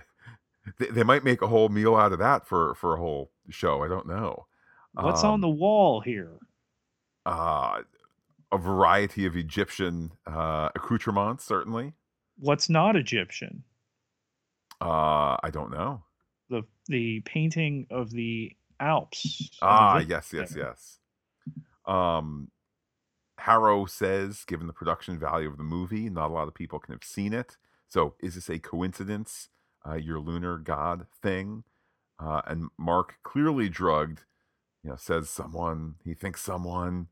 [0.92, 3.86] they might make a whole meal out of that for for a whole show.
[3.86, 4.48] I don't know.
[4.92, 6.38] What's um, on the wall here?
[7.26, 7.84] Uh,
[8.52, 11.94] a variety of Egyptian uh, accoutrements, certainly.
[12.38, 13.64] What's not Egyptian?
[14.82, 16.04] Uh, I don't know.
[16.50, 19.50] The the painting of the Alps.
[19.62, 21.00] Ah, yes, yes, yes.
[21.86, 22.50] Um,
[23.38, 26.94] Harrow says, given the production value of the movie, not a lot of people can
[26.94, 27.58] have seen it.
[27.88, 29.50] So, is this a coincidence?
[29.88, 31.63] uh, your lunar god thing.
[32.20, 34.26] Uh, and Mark, clearly drugged,
[34.84, 37.08] you know, says someone, he thinks someone.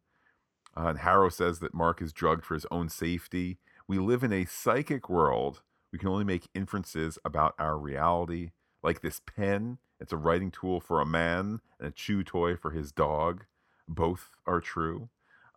[0.75, 3.57] Uh, and Harrow says that Mark is drugged for his own safety.
[3.87, 5.61] We live in a psychic world.
[5.91, 8.51] We can only make inferences about our reality.
[8.83, 12.71] Like this pen, it's a writing tool for a man and a chew toy for
[12.71, 13.45] his dog.
[13.87, 15.09] Both are true.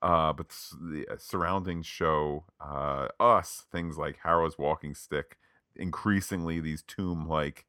[0.02, 0.48] Uh, but
[0.80, 5.36] the uh, surroundings show uh, us things like Harrow's walking stick
[5.76, 7.66] increasingly these tomb like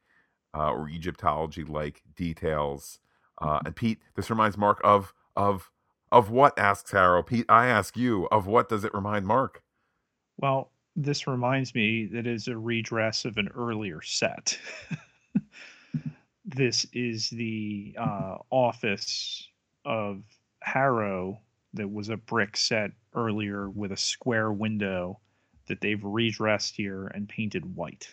[0.55, 2.99] uh, or Egyptology like details.
[3.41, 5.71] Uh, and Pete, this reminds Mark of of
[6.12, 6.57] of what?
[6.60, 7.23] asks Harrow.
[7.23, 9.63] Pete, I ask you, of what does it remind Mark?
[10.38, 14.60] Well, this reminds me that is a redress of an earlier set.
[16.55, 19.47] this is the uh, office
[19.85, 20.23] of
[20.61, 21.39] Harrow
[21.73, 25.19] that was a brick set earlier with a square window
[25.67, 28.07] that they've redressed here and painted white.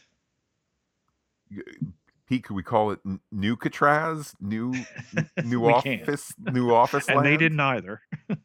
[2.28, 3.00] Pete, could we call it
[3.32, 4.34] New Catraz?
[4.40, 4.74] New
[5.44, 7.26] new office, new office, and land?
[7.26, 8.02] they didn't either.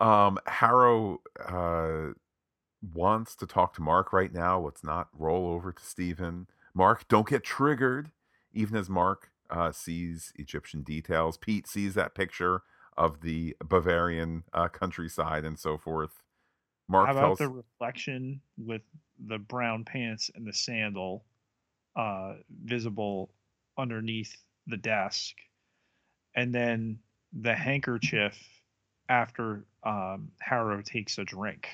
[0.00, 2.14] Um, Harrow uh,
[2.94, 4.58] wants to talk to Mark right now.
[4.58, 6.46] Let's not roll over to Steven.
[6.74, 8.10] Mark, don't get triggered.
[8.52, 12.62] Even as Mark uh, sees Egyptian details, Pete sees that picture
[12.96, 16.22] of the Bavarian uh, countryside and so forth.
[16.88, 17.38] Mark How about tells...
[17.38, 18.82] the reflection with
[19.26, 21.24] the brown pants and the sandal
[21.96, 22.34] uh,
[22.64, 23.30] visible
[23.78, 24.36] underneath
[24.66, 25.34] the desk,
[26.34, 26.98] and then
[27.32, 28.36] the handkerchief
[29.08, 31.68] after um, Harrow takes a drink.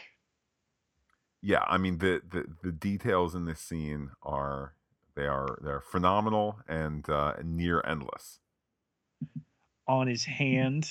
[1.43, 4.75] Yeah, I mean the, the the details in this scene are
[5.17, 8.39] they are they're phenomenal and uh, near endless.
[9.89, 10.89] On his hand,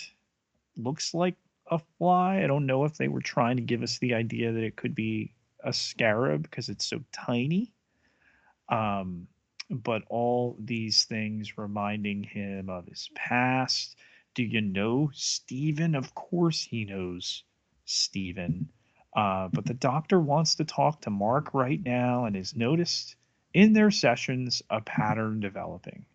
[0.75, 1.35] looks like
[1.69, 2.43] a fly.
[2.43, 4.95] I don't know if they were trying to give us the idea that it could
[4.95, 5.33] be
[5.63, 7.71] a scarab because it's so tiny.
[8.69, 9.27] Um,
[9.69, 13.95] but all these things reminding him of his past.
[14.33, 15.95] Do you know Steven?
[15.95, 17.43] Of course he knows
[17.85, 18.69] Steven.
[19.15, 23.15] Uh, but the doctor wants to talk to Mark right now and has noticed
[23.55, 26.05] in their sessions a pattern developing.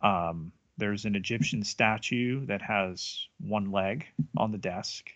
[0.00, 4.06] Um, there's an Egyptian statue that has one leg
[4.38, 5.10] on the desk.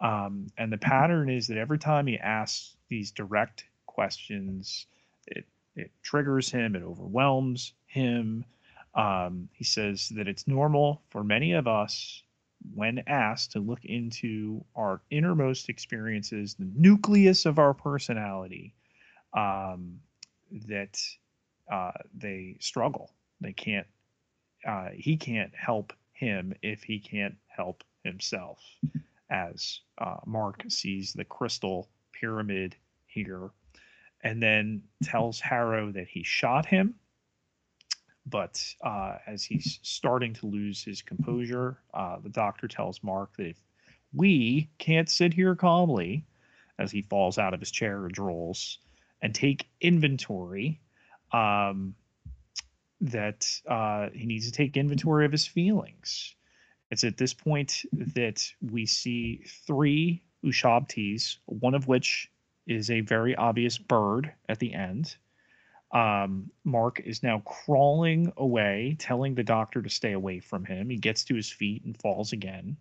[0.00, 4.86] Um, and the pattern is that every time he asks these direct questions,
[5.26, 5.44] it,
[5.76, 8.46] it triggers him, it overwhelms him.
[8.94, 12.22] Um, he says that it's normal for many of us,
[12.74, 18.74] when asked, to look into our innermost experiences, the nucleus of our personality,
[19.36, 20.00] um,
[20.68, 20.98] that
[21.70, 23.10] uh, they struggle.
[23.40, 23.86] They can't
[24.66, 28.60] uh, he can't help him if he can't help himself.
[29.30, 32.76] As uh, Mark sees the crystal pyramid
[33.06, 33.50] here,
[34.22, 36.94] and then tells Harrow that he shot him.
[38.26, 43.48] But uh, as he's starting to lose his composure, uh, the doctor tells Mark that
[43.48, 43.56] if
[44.14, 46.24] we can't sit here calmly,
[46.78, 48.78] as he falls out of his chair and drools,
[49.22, 50.80] and take inventory,
[51.32, 51.94] um,
[53.00, 56.34] that uh, he needs to take inventory of his feelings.
[56.90, 62.30] It's at this point that we see three Ushabtis, one of which
[62.66, 65.16] is a very obvious bird at the end.
[65.92, 70.90] Um, Mark is now crawling away, telling the doctor to stay away from him.
[70.90, 72.76] He gets to his feet and falls again.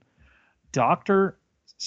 [0.72, 1.38] Doctor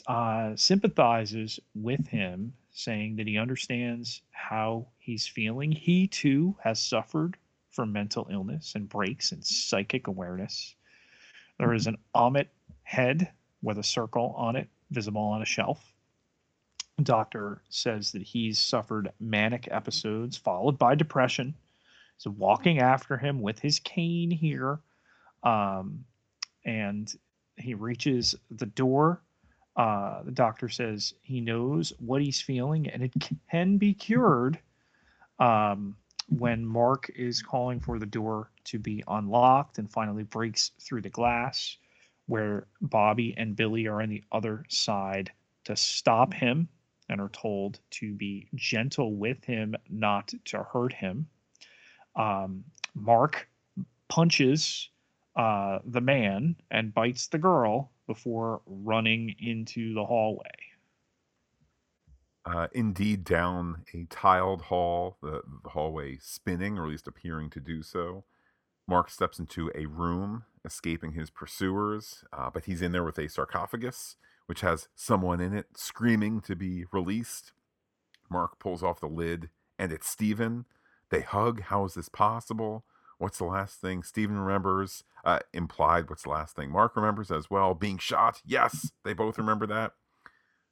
[0.06, 5.72] uh, sympathizes with him, saying that he understands how he's feeling.
[5.72, 7.38] He too has suffered
[7.70, 10.74] from mental illness and breaks in psychic awareness.
[11.58, 12.48] There is an Ammit
[12.82, 15.94] head with a circle on it visible on a shelf.
[17.02, 21.54] Doctor says that he's suffered manic episodes followed by depression.
[22.18, 24.80] So walking after him with his cane here,
[25.42, 26.04] um,
[26.64, 27.10] and
[27.56, 29.22] he reaches the door.
[29.76, 33.12] Uh, the doctor says he knows what he's feeling and it
[33.50, 34.58] can be cured.
[35.38, 35.96] Um,
[36.28, 41.10] when Mark is calling for the door to be unlocked and finally breaks through the
[41.10, 41.76] glass,
[42.26, 45.30] where Bobby and Billy are on the other side
[45.64, 46.68] to stop him
[47.08, 51.28] and are told to be gentle with him, not to hurt him.
[52.16, 53.48] Um, Mark
[54.08, 54.88] punches
[55.36, 60.50] uh, the man and bites the girl before running into the hallway
[62.46, 67.60] uh, indeed down a tiled hall, the, the hallway spinning, or at least appearing to
[67.60, 68.24] do so.
[68.86, 73.28] Mark steps into a room, escaping his pursuers, uh, but he's in there with a
[73.28, 74.14] sarcophagus,
[74.46, 77.50] which has someone in it screaming to be released.
[78.30, 80.66] Mark pulls off the lid, and it's Steven.
[81.10, 81.62] They hug.
[81.62, 82.84] How is this possible?
[83.18, 85.02] What's the last thing Steven remembers?
[85.24, 87.74] Uh, implied, what's the last thing Mark remembers as well?
[87.74, 88.40] Being shot.
[88.44, 89.92] Yes, they both remember that.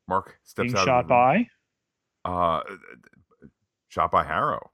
[0.07, 0.85] Mark steps Being out.
[0.85, 1.49] shot by?
[2.25, 2.61] uh,
[3.89, 4.71] shot by Harrow.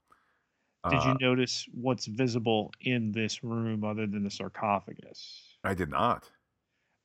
[0.89, 5.55] Did you uh, notice what's visible in this room other than the sarcophagus?
[5.63, 6.29] I did not.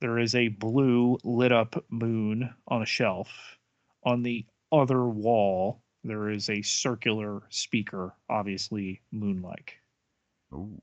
[0.01, 3.29] There is a blue lit up moon on a shelf.
[4.05, 9.75] On the other wall, there is a circular speaker, obviously moon like.
[10.53, 10.83] Ooh.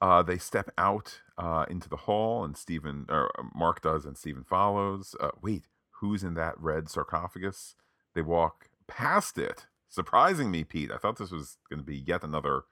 [0.00, 4.16] Uh, they step out uh, into the hall, and Steven, or uh, Mark does, and
[4.16, 5.16] Steven follows.
[5.18, 5.64] Uh, wait,
[6.00, 7.74] who's in that red sarcophagus?
[8.14, 10.92] They walk past it, surprising me, Pete.
[10.92, 12.62] I thought this was going to be yet another,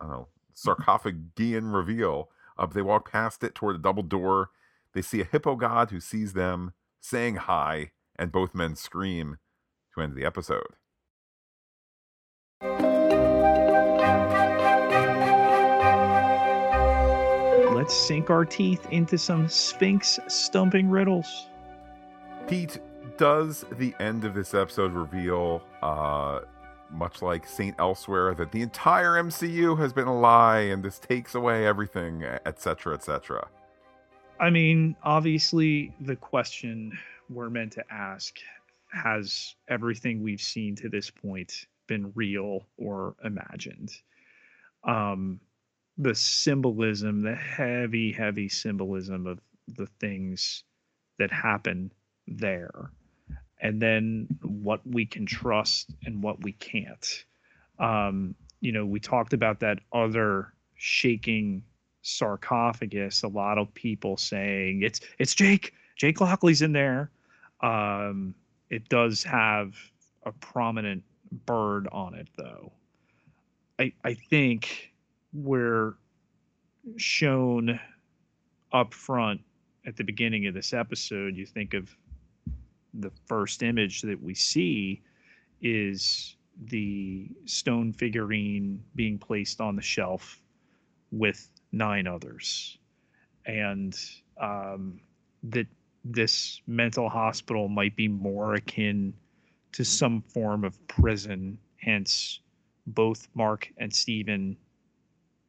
[0.00, 2.30] I know, sarcophagian reveal.
[2.58, 4.50] Uh, they walk past it toward a double door.
[4.92, 9.38] They see a hippo god who sees them saying hi, and both men scream
[9.94, 10.76] to end the episode.
[17.86, 21.46] Let's sink our teeth into some Sphinx stumping riddles.
[22.48, 22.80] Pete,
[23.16, 26.40] does the end of this episode reveal, uh,
[26.90, 31.36] much like Saint Elsewhere, that the entire MCU has been a lie and this takes
[31.36, 33.46] away everything, etc., etc.?
[34.40, 36.98] I mean, obviously, the question
[37.30, 38.36] we're meant to ask
[38.88, 43.92] has everything we've seen to this point been real or imagined?
[44.82, 45.38] Um,
[45.98, 50.64] the symbolism, the heavy, heavy symbolism of the things
[51.18, 51.92] that happen
[52.26, 52.90] there
[53.60, 57.24] and then what we can trust and what we can't.
[57.78, 61.62] Um, you know we talked about that other shaking
[62.02, 67.10] sarcophagus a lot of people saying it's it's jake jake lockley's in there.
[67.60, 68.34] Um,
[68.70, 69.74] it does have
[70.24, 71.02] a prominent
[71.46, 72.72] bird on it though.
[73.78, 74.92] I i think
[75.36, 75.94] we're
[76.96, 77.78] shown
[78.72, 79.40] up front
[79.86, 81.94] at the beginning of this episode you think of
[82.94, 85.02] the first image that we see
[85.60, 90.40] is the stone figurine being placed on the shelf
[91.10, 92.78] with nine others.
[93.44, 93.96] And
[94.40, 95.00] um,
[95.44, 95.66] that
[96.04, 99.14] this mental hospital might be more akin
[99.72, 102.40] to some form of prison hence
[102.86, 104.56] both mark and steven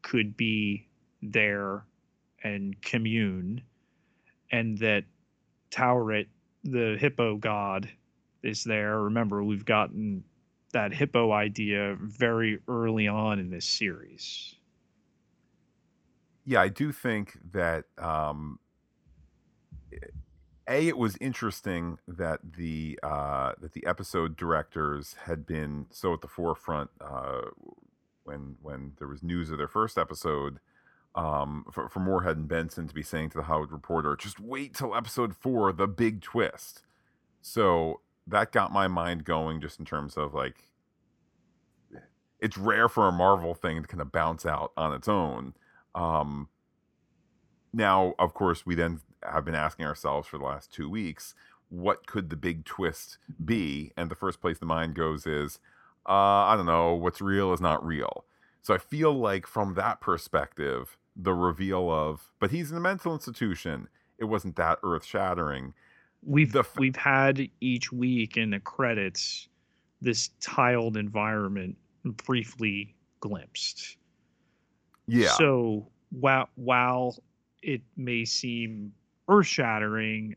[0.02, 0.88] could be
[1.22, 1.86] there
[2.44, 3.62] and commune
[4.52, 5.04] and that
[5.72, 6.28] Taweret
[6.64, 7.90] the hippo god
[8.44, 9.02] is there.
[9.02, 10.24] Remember, we've gotten
[10.74, 14.56] that hippo idea very early on in this series.
[16.46, 18.60] Yeah, I do think that um,
[20.68, 26.22] a it was interesting that the uh, that the episode directors had been so at
[26.22, 27.42] the forefront uh,
[28.28, 30.60] when when there was news of their first episode
[31.16, 34.76] um, for, for Moorhead and Benson to be saying to the Hollywood Reporter, just wait
[34.76, 36.84] till episode four, the big twist.
[37.42, 40.68] So that got my mind going just in terms of like,
[42.40, 45.54] it's rare for a Marvel thing to kind of bounce out on its own.
[45.96, 46.50] Um,
[47.74, 51.34] now, of course, we then have been asking ourselves for the last two weeks,
[51.70, 53.92] what could the big twist be?
[53.98, 55.60] And the first place the mind goes is,
[56.08, 58.26] uh, I don't know, what's real is not real.
[58.62, 63.14] So I feel like from that perspective, the reveal of, but he's in a mental
[63.14, 63.88] institution.
[64.18, 65.74] It wasn't that earth shattering.
[66.24, 69.48] We've the, we've had each week in the credits
[70.02, 71.78] this tiled environment
[72.26, 73.98] briefly glimpsed.
[75.08, 75.30] Yeah.
[75.30, 77.18] So while while
[77.62, 78.92] it may seem
[79.30, 80.36] earth shattering,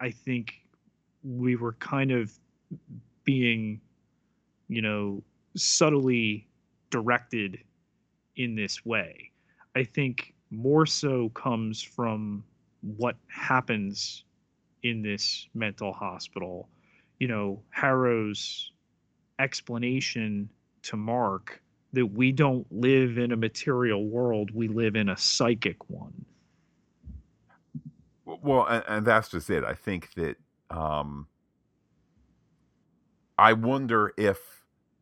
[0.00, 0.54] I think
[1.22, 2.32] we were kind of
[3.24, 3.80] being,
[4.68, 5.22] you know,
[5.56, 6.46] subtly
[6.90, 7.58] directed
[8.36, 9.30] in this way.
[9.74, 12.44] I think more so comes from
[12.80, 14.24] what happens
[14.82, 16.68] in this mental hospital.
[17.18, 18.72] You know, Harrow's
[19.38, 20.48] explanation
[20.82, 21.60] to Mark
[21.92, 26.24] that we don't live in a material world, we live in a psychic one.
[28.24, 29.64] Well, and, and that's just it.
[29.64, 30.36] I think that
[30.70, 31.26] um,
[33.38, 34.38] I wonder if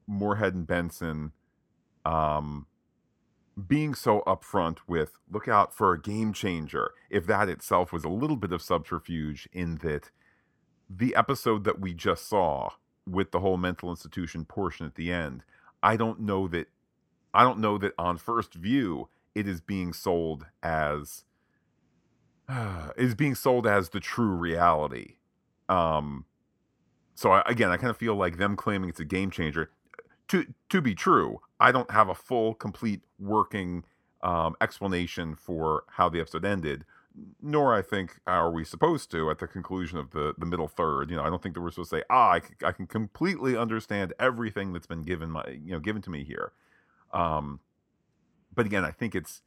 [0.07, 1.33] Moorhead and Benson
[2.05, 2.67] um,
[3.67, 8.09] being so upfront with look out for a game changer, if that itself was a
[8.09, 10.11] little bit of subterfuge in that
[10.89, 12.71] the episode that we just saw
[13.09, 15.43] with the whole mental institution portion at the end,
[15.83, 16.69] I don't know that
[17.33, 21.25] I don't know that on first view it is being sold as
[22.97, 25.17] is being sold as the true reality.
[25.69, 26.27] Um
[27.15, 29.71] so I, again, I kind of feel like them claiming it's a game changer
[30.29, 33.85] to to be true, I don't have a full, complete, working
[34.23, 36.85] um, explanation for how the episode ended.
[37.41, 41.11] Nor I think are we supposed to at the conclusion of the the middle third.
[41.11, 43.57] You know, I don't think that we're supposed to say, ah, I, I can completely
[43.57, 46.53] understand everything that's been given my you know given to me here.
[47.13, 47.61] Um,
[48.55, 49.43] but again, I think it's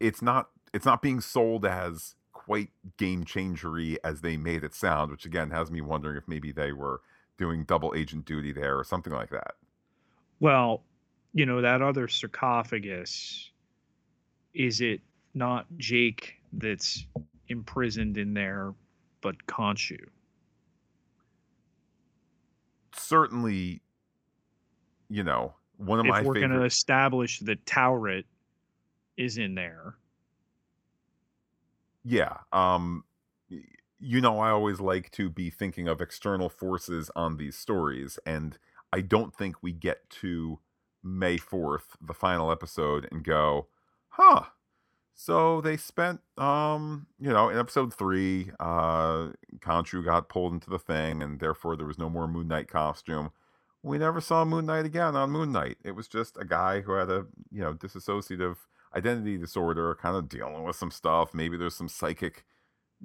[0.00, 5.10] it's not it's not being sold as quite game changery as they made it sound,
[5.10, 7.02] which again has me wondering if maybe they were
[7.38, 9.54] doing double agent duty there or something like that.
[10.40, 10.82] Well,
[11.32, 13.50] you know, that other sarcophagus,
[14.54, 15.00] is it
[15.34, 17.06] not Jake that's
[17.48, 18.74] imprisoned in there,
[19.20, 19.98] but Khonshu?
[22.92, 23.80] Certainly,
[25.08, 26.18] you know, one of my.
[26.18, 26.48] if my we're favorite...
[26.48, 28.24] going to establish that Taweret
[29.16, 29.94] is in there.
[32.04, 32.36] Yeah.
[32.52, 33.04] Um,
[34.00, 38.58] you know, I always like to be thinking of external forces on these stories, and
[38.92, 40.60] I don't think we get to
[41.02, 43.68] May 4th, the final episode, and go,
[44.10, 44.44] huh,
[45.14, 49.30] So they spent, um, you know, in episode three, uh,
[49.60, 53.30] Khonshu got pulled into the thing, and therefore there was no more Moon Knight costume.
[53.82, 55.78] We never saw Moon Knight again on Moon Knight.
[55.84, 58.56] It was just a guy who had a, you know, disassociative
[58.94, 61.34] identity disorder, kind of dealing with some stuff.
[61.34, 62.44] Maybe there's some psychic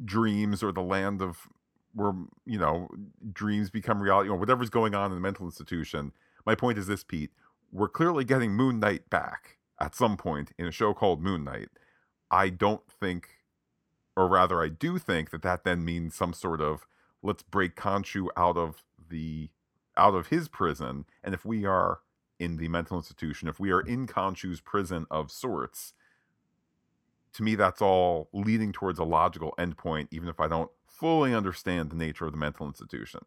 [0.03, 1.47] dreams or the land of
[1.93, 2.13] where,
[2.45, 2.87] you know,
[3.31, 6.11] dreams become reality, or whatever's going on in the mental institution.
[6.45, 7.31] My point is this, Pete.
[7.71, 11.69] We're clearly getting Moon Knight back at some point in a show called Moon Knight
[12.33, 13.27] I don't think,
[14.17, 16.87] or rather, I do think that that then means some sort of
[17.21, 19.51] let's break Khonshu out of the
[19.95, 21.99] out of his prison, and if we are
[22.39, 25.93] in the mental institution, if we are in Khonshu's prison of sorts,
[27.33, 31.89] to me that's all leading towards a logical endpoint, even if I don't fully understand
[31.89, 33.21] the nature of the mental institution.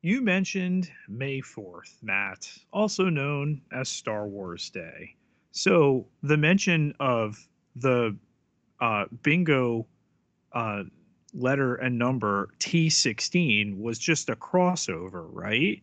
[0.00, 5.16] You mentioned May 4th, Matt, also known as Star Wars Day.
[5.50, 8.16] So the mention of the
[8.80, 9.86] uh, bingo
[10.52, 10.84] uh,
[11.34, 15.82] letter and number T16 was just a crossover, right?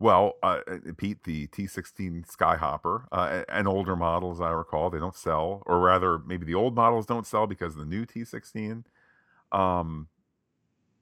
[0.00, 5.00] Well, uh, uh Pete, the T16 Skyhopper, uh, an older model, as I recall, they
[5.00, 8.84] don't sell, or rather, maybe the old models don't sell because the new T16.
[9.50, 10.08] Um,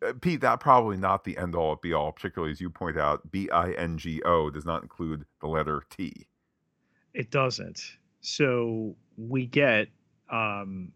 [0.03, 3.31] uh, Pete, that probably not the end all be all, particularly as you point out,
[3.31, 6.27] B I N G O does not include the letter T.
[7.13, 7.83] It doesn't.
[8.21, 9.89] So we get
[10.31, 10.93] um,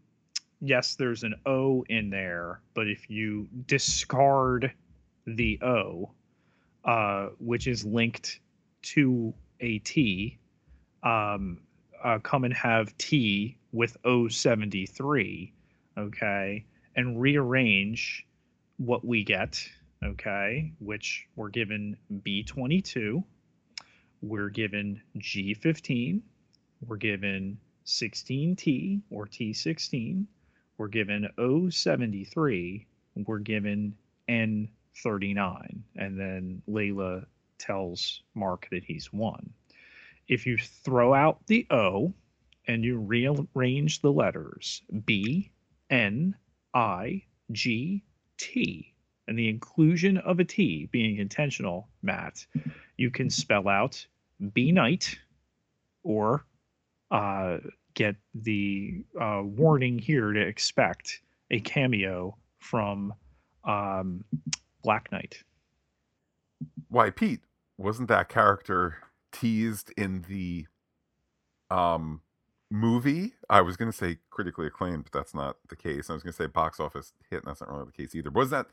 [0.61, 4.71] yes, there's an O in there, but if you discard
[5.25, 6.11] the O,
[6.85, 8.39] uh, which is linked
[8.81, 10.39] to a T,
[11.03, 11.61] um,
[12.03, 15.51] uh, come and have T with O73,
[15.97, 16.65] okay,
[16.95, 18.25] and rearrange
[18.77, 19.63] what we get,
[20.03, 23.23] okay, which we're given B22,
[24.21, 26.21] we're given G15,
[26.87, 30.25] we're given 16T or T16,
[30.77, 32.85] we're given O73,
[33.25, 33.95] we're given
[34.95, 35.79] N39.
[35.95, 37.25] And then Layla
[37.57, 39.51] tells Mark that he's won.
[40.27, 42.13] If you throw out the O
[42.67, 45.51] and you rearrange the letters B,
[45.89, 46.35] N,
[46.73, 48.03] I, G,
[48.37, 48.93] T,
[49.27, 52.45] and the inclusion of a T being intentional, Matt,
[52.97, 54.05] you can spell out
[54.53, 55.17] B Knight
[56.03, 56.45] or
[57.11, 57.57] uh,
[57.93, 61.21] get the uh, warning here to expect
[61.51, 63.13] a cameo from
[63.63, 64.23] um,
[64.81, 65.43] Black Knight.
[66.89, 67.41] Why, Pete,
[67.77, 68.97] wasn't that character
[69.31, 70.67] teased in the
[71.69, 72.21] um,
[72.69, 73.33] movie?
[73.49, 76.09] I was going to say critically acclaimed, but that's not the case.
[76.09, 78.29] I was going to say box office hit, and that's not really the case either.
[78.29, 78.67] Was that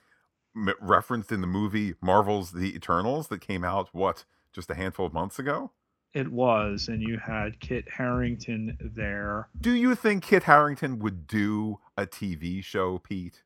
[0.80, 5.12] referenced in the movie Marvel's The Eternals that came out, what, just a handful of
[5.12, 5.72] months ago?
[6.14, 9.48] It was, and you had Kit Harington there.
[9.60, 13.42] Do you think Kit Harington would do a TV show, Pete?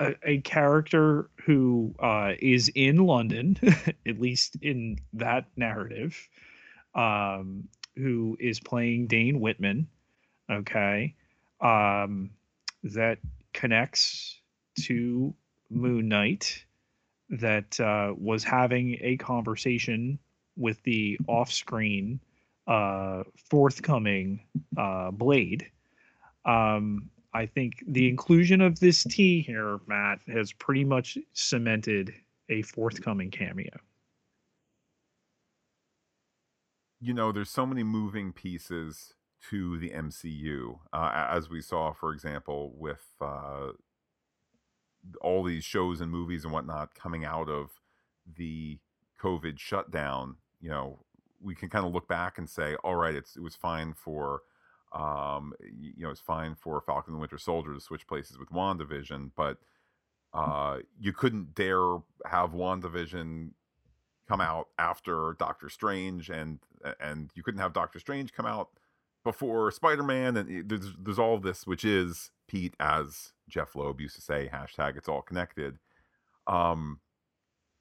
[0.00, 3.56] A, a character who uh, is in London,
[4.06, 6.28] at least in that narrative,
[6.94, 9.88] um, who is playing Dane Whitman,
[10.50, 11.14] okay,
[11.60, 12.30] um,
[12.84, 13.18] that
[13.52, 14.40] connects
[14.82, 15.34] to
[15.70, 16.64] Moon Knight,
[17.30, 20.18] that uh, was having a conversation
[20.56, 22.20] with the off-screen
[22.66, 24.40] uh, forthcoming
[24.76, 25.70] uh, Blade.
[26.44, 32.12] Um, I think the inclusion of this T here, Matt, has pretty much cemented
[32.48, 33.70] a forthcoming cameo.
[37.00, 39.14] You know, there's so many moving pieces
[39.50, 43.68] to the MCU, uh, as we saw, for example, with uh,
[45.20, 47.70] all these shows and movies and whatnot coming out of
[48.36, 48.78] the
[49.22, 50.98] COVID shutdown you know
[51.40, 54.42] we can kind of look back and say, all right, it's it was fine for
[54.92, 58.50] um, you know, it's fine for Falcon and the Winter Soldier to switch places with
[58.50, 59.58] WandaVision, but
[60.32, 63.50] uh, you couldn't dare have WandaVision
[64.28, 66.58] come out after Doctor Strange, and
[67.00, 68.70] and you couldn't have Doctor Strange come out
[69.24, 74.16] before Spider Man, and there's there's all this, which is Pete, as Jeph Loeb used
[74.16, 75.78] to say, hashtag it's all connected.
[76.46, 77.00] Um,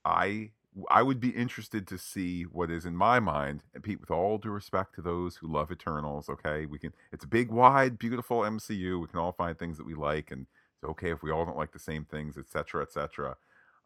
[0.03, 0.51] I
[0.89, 4.38] I would be interested to see what is in my mind, and Pete, with all
[4.38, 6.93] due respect to those who love Eternals, okay, we can.
[7.11, 9.01] It's a big, wide, beautiful MCU.
[9.01, 11.57] We can all find things that we like, and it's okay if we all don't
[11.57, 13.38] like the same things, etc., etc.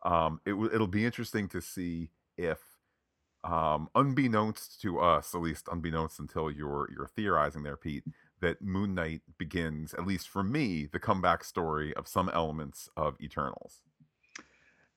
[0.03, 2.59] Um, it it'll be interesting to see if,
[3.43, 8.03] um, unbeknownst to us, at least unbeknownst until you're you're theorizing there, Pete,
[8.41, 13.15] that Moon Knight begins, at least for me, the comeback story of some elements of
[13.21, 13.81] Eternals.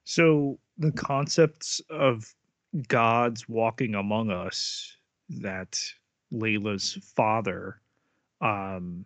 [0.05, 2.35] So the concepts of
[2.89, 4.97] gods walking among us
[5.29, 5.81] that
[6.33, 7.81] Layla's father
[8.41, 9.05] um,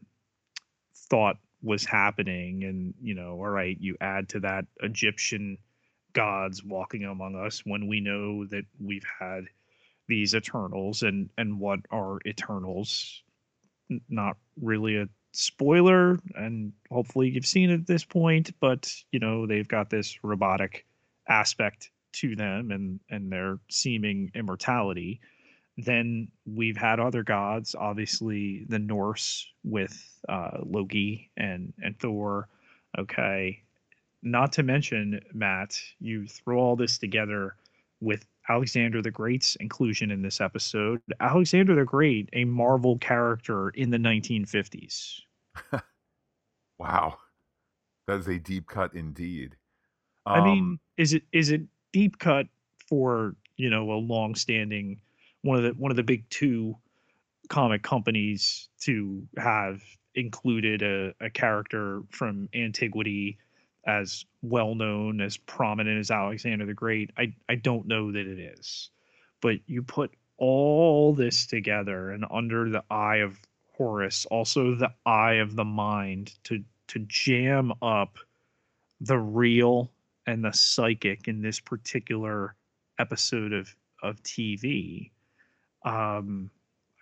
[0.95, 5.59] thought was happening and you know all right you add to that egyptian
[6.13, 9.45] gods walking among us when we know that we've had
[10.09, 13.23] these eternals and and what are eternals?
[14.09, 19.47] Not really a spoiler and hopefully you've seen it at this point but you know
[19.47, 20.85] they've got this robotic
[21.29, 25.21] aspect to them and and their seeming immortality
[25.77, 32.49] then we've had other gods obviously the norse with uh, loki and and thor
[32.99, 33.63] okay?
[34.23, 37.55] Not to mention matt you throw all this together
[38.01, 41.01] with alexander the great's inclusion in this episode.
[41.21, 45.21] Alexander the great a marvel character in the 1950s
[46.79, 47.19] wow,
[48.07, 49.57] that is a deep cut indeed.
[50.33, 51.63] I Um, mean, is it is it
[51.93, 52.47] deep cut
[52.89, 55.01] for you know a long standing
[55.43, 56.77] one of the one of the big two
[57.49, 59.83] comic companies to have
[60.15, 63.39] included a, a character from antiquity
[63.87, 67.11] as well known as prominent as Alexander the Great?
[67.17, 68.91] I I don't know that it is,
[69.41, 73.41] but you put all this together and under the eye of
[73.77, 78.19] Horus, also the eye of the mind to to jam up
[79.01, 79.93] the real
[80.29, 82.55] and the psychic in this particular
[83.01, 85.11] episode of of TV.
[85.85, 86.51] Um,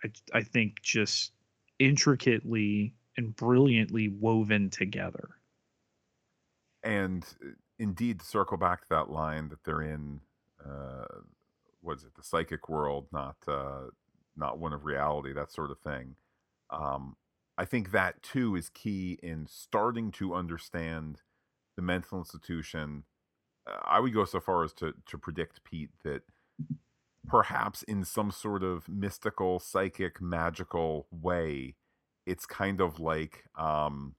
[0.03, 1.33] I I think just
[1.77, 5.29] intricately and brilliantly woven together.
[6.83, 7.49] and uh,
[7.79, 10.21] indeed, circle back to that line that they're in,
[10.65, 11.05] uh,
[11.81, 13.87] what is it, the psychic world, not uh,
[14.37, 16.15] not one of reality, that sort of thing.
[16.69, 17.17] Um,
[17.57, 21.21] I think that too is key in starting to understand
[21.75, 23.03] the mental institution.
[23.83, 26.23] I would go so far as to to predict, Pete, that
[27.27, 31.75] perhaps in some sort of mystical, psychic, magical way,
[32.25, 34.15] it's kind of like um,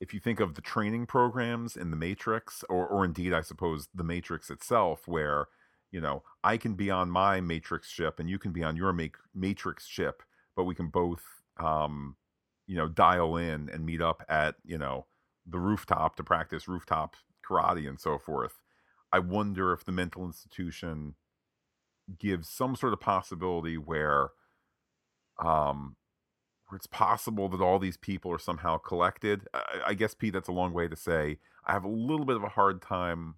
[0.00, 3.88] if you think of the training programs in the Matrix, or or indeed, I suppose
[3.94, 5.46] the Matrix itself, where
[5.90, 8.92] you know I can be on my Matrix ship and you can be on your
[8.92, 10.22] ma- Matrix ship,
[10.56, 11.22] but we can both
[11.58, 12.16] um,
[12.66, 15.06] you know dial in and meet up at you know
[15.46, 17.16] the rooftop to practice rooftop
[17.48, 18.60] karate and so forth.
[19.12, 21.14] I wonder if the mental institution
[22.18, 24.30] gives some sort of possibility where
[25.42, 25.96] um
[26.68, 29.46] where it's possible that all these people are somehow collected.
[29.54, 32.36] I, I guess Pete, that's a long way to say I have a little bit
[32.36, 33.36] of a hard time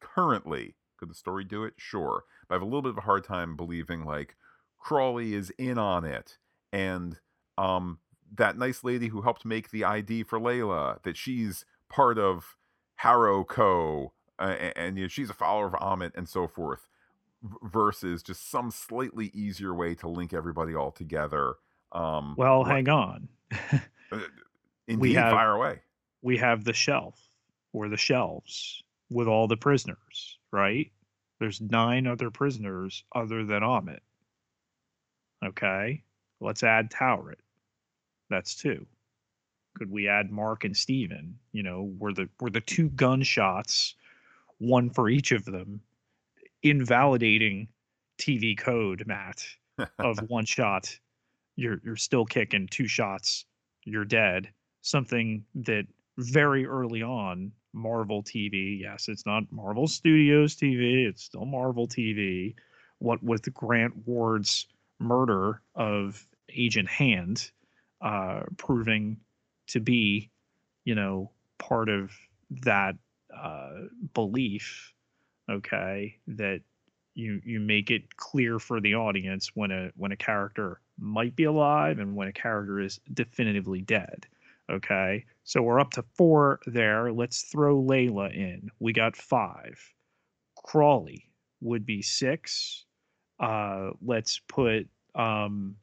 [0.00, 0.76] currently.
[0.98, 1.74] Could the story do it?
[1.76, 4.36] Sure, but I have a little bit of a hard time believing like
[4.78, 6.38] Crawley is in on it,
[6.72, 7.18] and
[7.58, 7.98] um
[8.32, 12.56] that nice lady who helped make the ID for Layla that she's part of
[13.00, 14.12] Harrow Co.
[14.38, 16.86] Uh, and, and you know, she's a follower of Ammit and so forth
[17.62, 21.54] versus just some slightly easier way to link everybody all together.
[21.92, 23.28] Um, Well, hang on.
[24.12, 24.18] uh,
[24.86, 25.80] indeed, have- fire away.
[26.20, 27.18] we have the shelf
[27.72, 30.90] or the shelves with all the prisoners, right?
[31.38, 34.00] There's nine other prisoners other than Ammit.
[35.42, 36.02] Okay,
[36.40, 37.40] let's add Taweret.
[38.28, 38.84] That's two.
[39.76, 41.38] Could we add Mark and Steven?
[41.52, 43.94] You know, were the were the two gunshots,
[44.58, 45.80] one for each of them,
[46.62, 47.68] invalidating
[48.18, 49.44] TV code, Matt,
[49.98, 50.98] of one shot,
[51.56, 53.44] you're you're still kicking two shots,
[53.84, 54.50] you're dead.
[54.82, 55.86] Something that
[56.18, 62.54] very early on, Marvel TV, yes, it's not Marvel Studios TV, it's still Marvel TV.
[62.98, 64.66] What with Grant Ward's
[64.98, 67.50] murder of Agent Hand,
[68.02, 69.16] uh, proving
[69.70, 70.30] to be,
[70.84, 72.12] you know, part of
[72.62, 72.96] that
[73.36, 73.70] uh,
[74.14, 74.92] belief,
[75.50, 76.60] okay, that
[77.14, 81.44] you you make it clear for the audience when a when a character might be
[81.44, 84.26] alive and when a character is definitively dead.
[84.70, 87.12] Okay, so we're up to four there.
[87.12, 88.70] Let's throw Layla in.
[88.78, 89.78] We got five.
[90.64, 91.26] Crawley
[91.60, 92.84] would be six.
[93.40, 95.76] Uh, let's put um,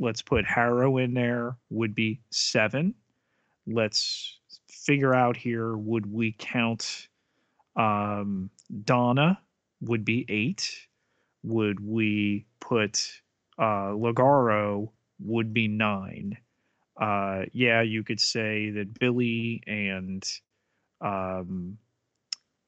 [0.00, 1.56] let's put Harrow in there.
[1.70, 2.94] Would be seven.
[3.66, 5.76] Let's figure out here.
[5.76, 7.08] Would we count
[7.76, 8.50] um,
[8.84, 9.40] Donna?
[9.82, 10.88] Would be eight.
[11.44, 13.12] Would we put
[13.58, 14.90] uh, Logaro?
[15.20, 16.36] Would be nine
[17.00, 20.22] uh, yeah, you could say that Billy and
[21.00, 21.78] um,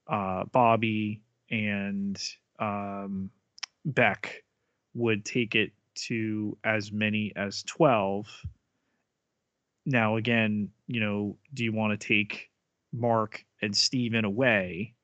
[0.09, 1.21] uh, Bobby
[1.51, 2.19] and
[2.59, 3.31] um,
[3.85, 4.43] Beck
[4.95, 8.27] would take it to as many as 12.
[9.85, 12.51] Now, again, you know, do you want to take
[12.93, 14.95] Mark and Steven away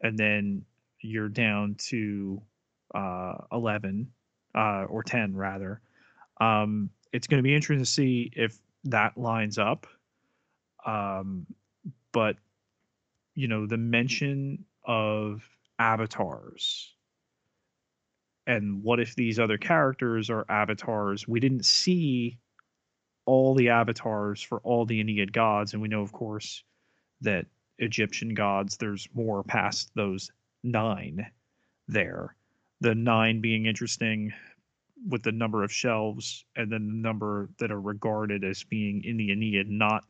[0.00, 0.64] and then
[1.00, 2.42] you're down to
[2.94, 4.10] uh, 11
[4.54, 5.80] uh, or 10 rather?
[6.40, 9.86] Um, it's going to be interesting to see if that lines up.
[10.86, 11.46] Um,
[12.12, 12.36] but
[13.34, 15.42] you know, the mention of
[15.78, 16.94] avatars
[18.46, 21.28] and what if these other characters are avatars?
[21.28, 22.38] We didn't see
[23.24, 26.64] all the avatars for all the Ennead gods, and we know, of course,
[27.20, 27.46] that
[27.78, 30.30] Egyptian gods, there's more past those
[30.62, 31.26] nine
[31.88, 32.34] there.
[32.80, 34.32] The nine being interesting
[35.08, 39.16] with the number of shelves and then the number that are regarded as being in
[39.16, 40.04] the Ennead, not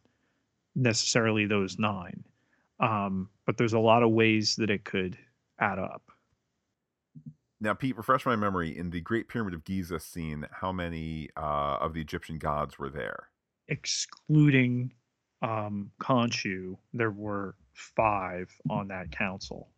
[0.74, 2.24] necessarily those nine.
[2.80, 5.16] Um, but there's a lot of ways that it could
[5.59, 6.11] add up.
[7.62, 8.76] Now, Pete, refresh my memory.
[8.76, 12.90] In the Great Pyramid of Giza scene, how many uh, of the Egyptian gods were
[12.90, 13.28] there?
[13.68, 14.92] Excluding
[15.42, 19.68] um, Khonshu, there were five on that council.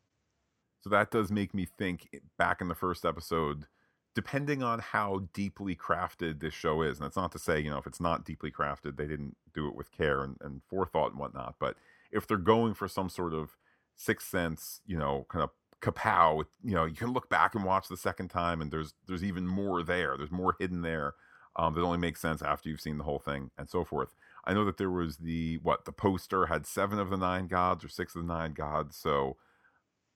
[0.81, 2.09] So that does make me think
[2.39, 3.67] back in the first episode,
[4.15, 7.79] depending on how deeply crafted this show is, and that's not to say, you know,
[7.79, 11.21] if it's not deeply crafted, they didn't do it with care and, and forethought and
[11.21, 11.57] whatnot.
[11.61, 11.77] But
[12.11, 13.59] if they're going for some sort of
[13.95, 15.51] sixth sense, you know, kind of
[15.85, 19.25] kapow you know you can look back and watch the second time and there's there's
[19.25, 20.17] even more there.
[20.17, 21.15] There's more hidden there
[21.57, 24.15] um, that only makes sense after you've seen the whole thing and so forth.
[24.47, 27.85] I know that there was the what the poster had seven of the nine gods
[27.85, 29.37] or six of the nine gods so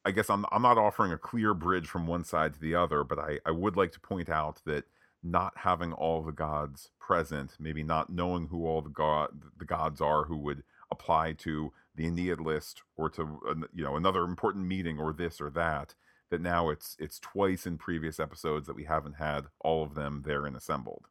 [0.05, 3.05] i guess i'm, I'm not offering a clear bridge from one side to the other
[3.05, 4.85] but i, I would like to point out that
[5.23, 10.01] not having all the gods present maybe not knowing who all the god the gods
[10.01, 13.41] are who would apply to the Ennead list or to
[13.75, 15.95] you know another important meeting or this or that
[16.31, 20.23] that now it's it's twice in previous episodes that we haven't had all of them
[20.25, 21.07] there and assembled.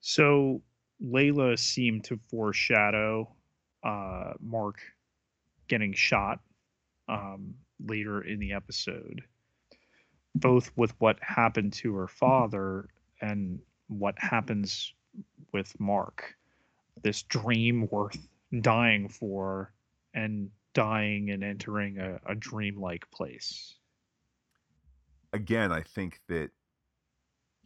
[0.00, 0.62] So
[1.04, 3.28] Layla seemed to foreshadow
[3.84, 4.80] uh, Mark
[5.68, 6.40] getting shot
[7.08, 7.54] um,
[7.86, 9.22] later in the episode,
[10.34, 12.88] both with what happened to her father
[13.20, 13.58] and
[13.88, 14.94] what happens
[15.52, 16.34] with Mark.
[17.02, 18.16] This dream worth
[18.62, 19.72] dying for
[20.14, 23.76] and dying and entering a, a dreamlike place.
[25.32, 26.50] Again, I think that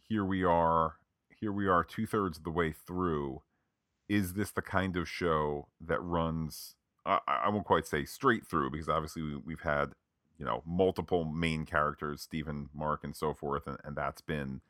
[0.07, 0.95] here we are,
[1.39, 3.41] here we are two thirds of the way through.
[4.09, 6.75] Is this the kind of show that runs?
[7.05, 9.93] I, I won't quite say straight through because obviously we, we've had
[10.37, 14.61] you know multiple main characters, Steven, Mark, and so forth, and, and that's been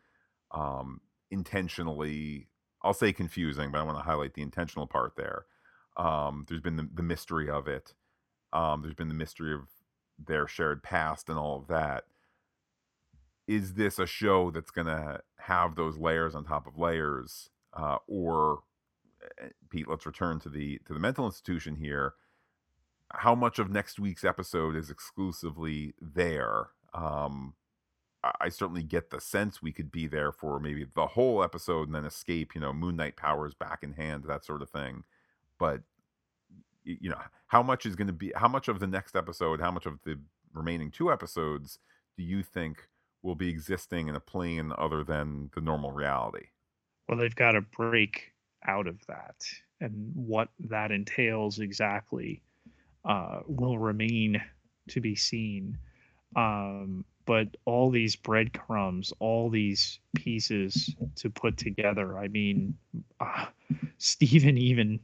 [0.51, 1.01] um,
[1.31, 2.47] intentionally.
[2.83, 5.45] I'll say confusing, but I want to highlight the intentional part there
[5.97, 7.93] um, there's been the, the mystery of it.
[8.53, 9.67] Um, there's been the mystery of
[10.17, 12.05] their shared past and all of that.
[13.47, 17.97] Is this a show that's going to have those layers on top of layers, uh,
[18.07, 18.59] or
[19.41, 19.89] eh, Pete?
[19.89, 22.13] Let's return to the to the mental institution here.
[23.13, 26.67] How much of next week's episode is exclusively there?
[26.93, 27.55] Um,
[28.39, 31.95] I certainly get the sense we could be there for maybe the whole episode and
[31.95, 35.03] then escape, you know, Moon Knight powers back in hand, that sort of thing
[35.61, 35.81] but
[36.83, 39.69] you know how much is going to be how much of the next episode how
[39.69, 40.17] much of the
[40.53, 41.77] remaining two episodes
[42.17, 42.89] do you think
[43.21, 46.47] will be existing in a plane other than the normal reality?
[47.07, 48.33] Well they've got to break
[48.67, 49.35] out of that
[49.79, 52.41] and what that entails exactly
[53.05, 54.41] uh, will remain
[54.89, 55.77] to be seen.
[56.35, 62.75] Um, but all these breadcrumbs all these pieces to put together i mean
[63.19, 63.45] uh,
[63.99, 64.99] steven even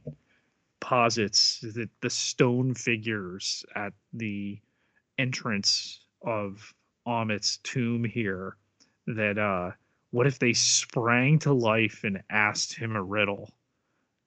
[0.80, 4.60] posits that the stone figures at the
[5.18, 6.74] entrance of
[7.06, 8.56] Ammit's tomb here
[9.06, 9.70] that uh
[10.10, 13.50] what if they sprang to life and asked him a riddle?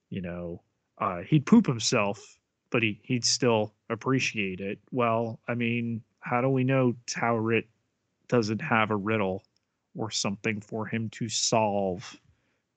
[0.10, 0.62] You know,
[0.98, 2.40] uh he'd poop himself,
[2.70, 4.80] but he he'd still appreciate it.
[4.92, 7.68] Well, I mean, how do we know Taweret
[8.28, 9.44] doesn't have a riddle
[9.96, 12.20] or something for him to solve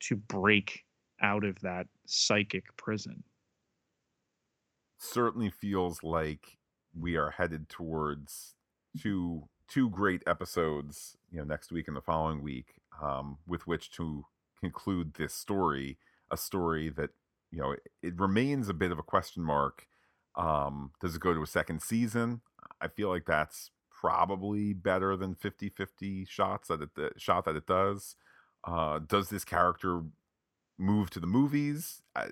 [0.01, 0.85] to break
[1.21, 3.23] out of that psychic prison?
[5.05, 6.59] Certainly feels like
[6.99, 8.55] we are headed towards
[9.01, 13.91] two two great episodes you know next week and the following week um, with which
[13.91, 14.25] to
[14.61, 15.99] conclude this story
[16.31, 17.11] a story that
[17.51, 19.87] you know it, it remains a bit of a question mark
[20.37, 22.41] um, does it go to a second season?
[22.81, 27.67] I feel like that's probably better than 50-50 shots that it the shot that it
[27.67, 28.17] does.
[28.65, 30.03] Uh, does this character
[30.79, 32.03] move to the movies.
[32.17, 32.27] I,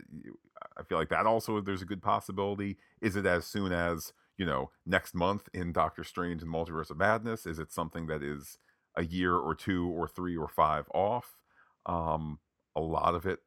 [0.76, 2.76] I feel like that also there's a good possibility.
[3.00, 6.98] Is it as soon as you know next month in Doctor Strange and Multiverse of
[6.98, 7.46] Madness?
[7.46, 8.58] Is it something that is
[8.96, 11.38] a year or two or three or five off?
[11.86, 12.38] Um,
[12.76, 13.40] a lot of it,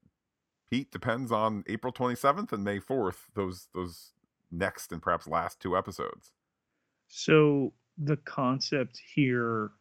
[0.70, 3.28] Pete, depends on April 27th and May 4th.
[3.34, 4.12] Those those
[4.52, 6.32] next and perhaps last two episodes.
[7.08, 9.72] So the concept here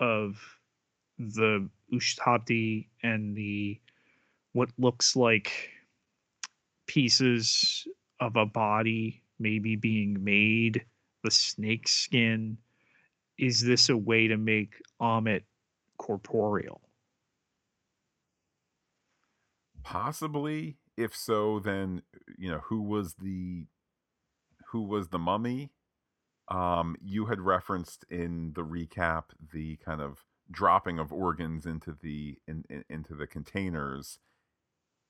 [0.00, 0.36] of
[1.18, 3.80] the Ushabti and the
[4.54, 5.70] what looks like
[6.86, 7.86] pieces
[8.20, 10.84] of a body maybe being made,
[11.22, 12.56] the snake skin.
[13.36, 15.42] Is this a way to make Ammit
[15.98, 16.80] corporeal?
[19.82, 20.76] Possibly.
[20.96, 22.02] If so, then
[22.38, 23.66] you know who was the
[24.68, 25.72] who was the mummy?
[26.48, 32.38] Um, you had referenced in the recap the kind of dropping of organs into the
[32.46, 34.20] in, in, into the containers.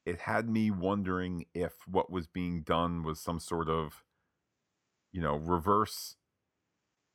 [0.07, 4.05] It had me wondering if what was being done was some sort of
[5.13, 6.17] you know reverse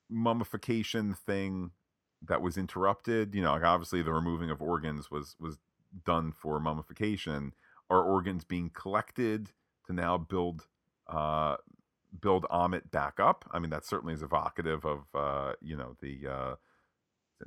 [0.10, 1.72] mummification thing
[2.22, 5.58] that was interrupted you know like obviously the removing of organs was was
[6.06, 7.54] done for mummification.
[7.90, 9.50] Are organs being collected
[9.88, 10.68] to now build
[11.08, 11.58] uh
[12.22, 13.46] build Ammit back up?
[13.52, 16.56] I mean that certainly is evocative of uh you know the uh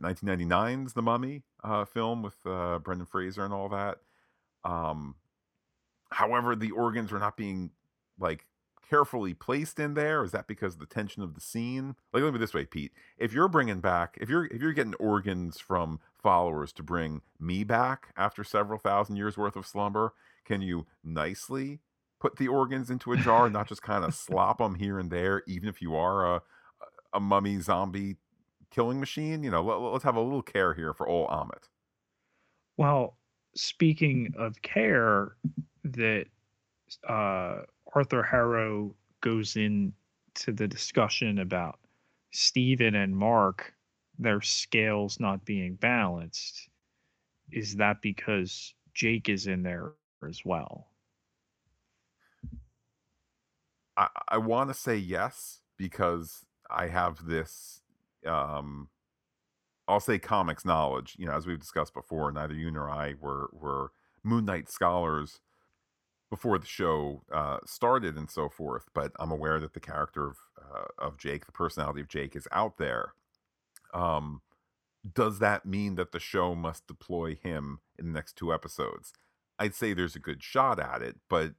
[0.01, 3.99] 1999's the mummy uh film with uh brendan fraser and all that?
[4.65, 5.17] Um
[6.13, 7.71] however the organs were not being
[8.19, 8.47] like
[8.89, 10.23] carefully placed in there?
[10.23, 11.97] Is that because of the tension of the scene?
[12.13, 12.93] Like, let me this way, Pete.
[13.17, 17.65] If you're bringing back, if you're if you're getting organs from followers to bring me
[17.65, 20.13] back after several thousand years worth of slumber,
[20.45, 21.81] can you nicely
[22.21, 25.11] put the organs into a jar and not just kind of slop them here and
[25.11, 26.43] there, even if you are a
[27.15, 28.17] a mummy zombie
[28.71, 29.43] killing machine?
[29.43, 31.69] You know, let, us have a little care here for old Ammit.
[32.77, 33.17] Well,
[33.55, 35.37] speaking of care,
[35.85, 36.27] that
[37.09, 37.63] uh,
[37.95, 39.93] Arthur Harrow goes into
[40.47, 41.79] the discussion about
[42.31, 43.75] Steven and Mark,
[44.19, 46.69] their scales not being balanced.
[47.51, 49.93] Is that because Jake is in there
[50.27, 50.89] as well?
[53.97, 57.83] I, I want to say yes because I have this
[58.27, 58.89] um
[59.89, 61.17] I'll say comics knowledge.
[61.19, 65.41] You know, as we've discussed before, neither you nor I were were Moon Knight scholars
[66.33, 68.87] before the show uh, started and so forth.
[68.95, 72.49] But I'm aware that the character of uh, of Jake, the personality of Jake, is
[72.51, 73.13] out there.
[73.93, 74.41] Um,
[75.15, 79.13] does that mean that the show must deploy him in the next two episodes?
[79.59, 81.53] I'd say there's a good shot at it, but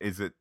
[0.00, 0.32] is it?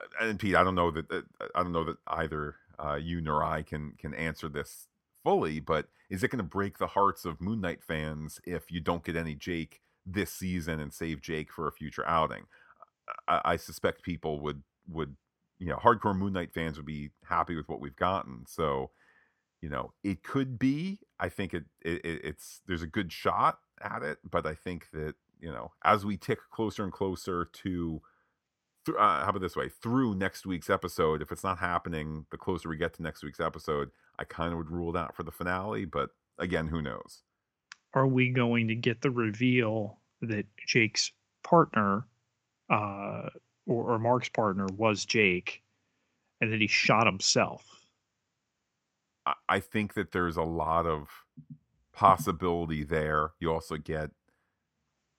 [0.00, 1.24] Uh, and Pete, I don't know that
[1.56, 4.86] I don't know that either uh, you nor I can can answer this
[5.24, 5.58] fully.
[5.58, 9.02] But is it going to break the hearts of Moon Knight fans if you don't
[9.02, 12.44] get any Jake this season and save Jake for a future outing?
[13.28, 15.16] I, I suspect people would would
[15.58, 18.44] you know hardcore Moon Knight fans would be happy with what we've gotten.
[18.46, 18.90] So
[19.60, 21.00] you know it could be.
[21.18, 25.14] I think it, it it's there's a good shot at it, but I think that
[25.40, 28.00] you know as we tick closer and closer to
[28.88, 32.68] uh, how about this way through next week's episode if it's not happening the closer
[32.68, 35.32] we get to next week's episode i kind of would rule it out for the
[35.32, 37.22] finale but again who knows
[37.94, 42.06] are we going to get the reveal that jake's partner
[42.70, 43.28] uh,
[43.66, 45.62] or, or Mark's partner was Jake,
[46.40, 47.64] and then he shot himself.
[49.48, 51.08] I think that there's a lot of
[51.92, 53.32] possibility there.
[53.40, 54.10] You also get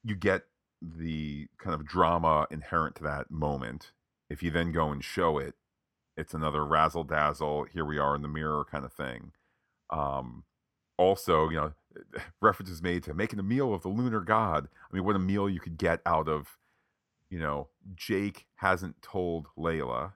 [0.03, 0.43] you get
[0.81, 3.91] the kind of drama inherent to that moment.
[4.29, 5.55] If you then go and show it,
[6.15, 7.65] it's another razzle dazzle.
[7.65, 9.31] Here we are in the mirror kind of thing.
[9.89, 10.43] Um,
[10.97, 11.73] also, you know,
[12.41, 14.67] references made to making a meal of the lunar god.
[14.89, 16.57] I mean, what a meal you could get out of
[17.29, 20.13] you know, Jake hasn't told Layla.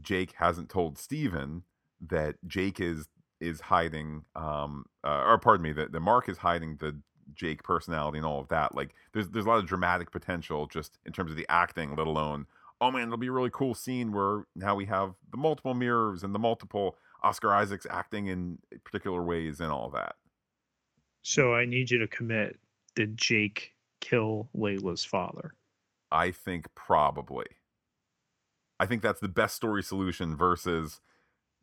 [0.00, 1.62] Jake hasn't told Steven
[2.08, 3.08] that Jake is
[3.40, 7.00] is hiding um uh, or pardon me that the Mark is hiding the
[7.34, 8.74] Jake personality and all of that.
[8.74, 12.06] Like there's there's a lot of dramatic potential just in terms of the acting, let
[12.06, 12.46] alone
[12.80, 16.22] oh man, it'll be a really cool scene where now we have the multiple mirrors
[16.22, 20.16] and the multiple Oscar Isaacs acting in particular ways and all that.
[21.22, 22.58] So I need you to commit.
[22.94, 25.54] Did Jake kill Layla's father?
[26.10, 27.46] I think probably.
[28.80, 31.00] I think that's the best story solution versus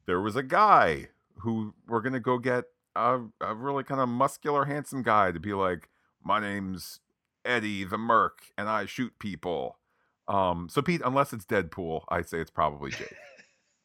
[0.05, 2.65] there was a guy who we're gonna go get
[2.95, 5.89] a, a really kind of muscular, handsome guy to be like,
[6.23, 6.99] my name's
[7.43, 9.77] Eddie the Merc, and I shoot people.
[10.27, 13.13] Um, so Pete, unless it's Deadpool, I'd say it's probably Jake.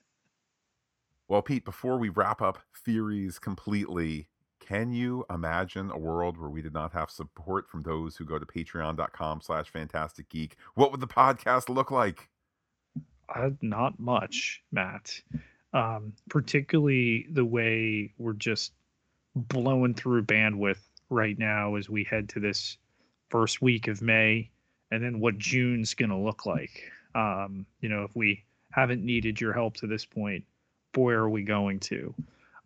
[1.29, 4.29] well, Pete, before we wrap up theories completely,
[4.71, 8.39] can you imagine a world where we did not have support from those who go
[8.39, 10.55] to patreon.com slash phantastic geek?
[10.77, 12.29] What would the podcast look like?
[13.29, 15.21] Uh, not much, Matt.
[15.73, 18.73] Um, particularly the way we're just
[19.35, 22.79] blowing through bandwidth right now as we head to this
[23.29, 24.51] first week of May
[24.93, 26.93] and then what June's going to look like.
[27.17, 30.45] Um, you know, if we haven't needed your help to this point,
[30.93, 32.15] boy, are we going to.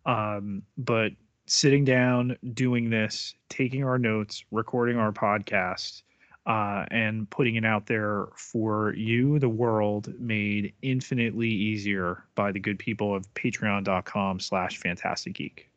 [0.05, 1.11] Um, but
[1.47, 6.01] sitting down, doing this, taking our notes, recording our podcast,
[6.45, 12.59] uh, and putting it out there for you, the world, made infinitely easier by the
[12.59, 15.69] good people of patreon.com slash phantastic geek.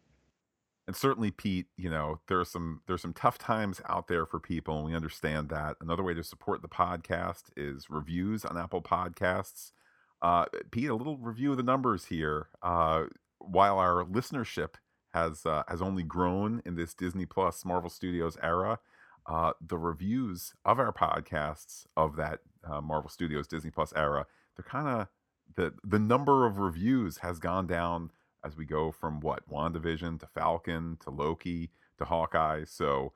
[0.87, 4.79] And certainly, Pete, you know, there's some there's some tough times out there for people,
[4.79, 5.77] and we understand that.
[5.83, 9.73] Another way to support the podcast is reviews on Apple Podcasts.
[10.23, 12.49] Uh, Pete, a little review of the numbers here.
[12.63, 13.05] Uh,
[13.39, 14.75] while our listenership
[15.19, 18.79] has uh, has only grown in this Disney Plus Marvel Studios era,
[19.27, 24.65] uh, the reviews of our podcasts of that uh, Marvel Studios Disney Plus era, they're
[24.65, 25.09] kind of
[25.55, 28.11] the the number of reviews has gone down
[28.45, 32.65] as we go from what WandaVision to Falcon to Loki to Hawkeye.
[32.65, 33.13] So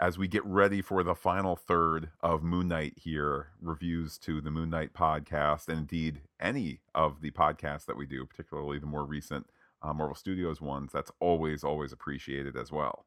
[0.00, 4.50] as we get ready for the final third of Moon Knight here, reviews to the
[4.50, 9.04] Moon Knight podcast, and indeed any of the podcasts that we do, particularly the more
[9.04, 9.46] recent
[9.82, 13.06] uh, Marvel Studios ones, that's always, always appreciated as well.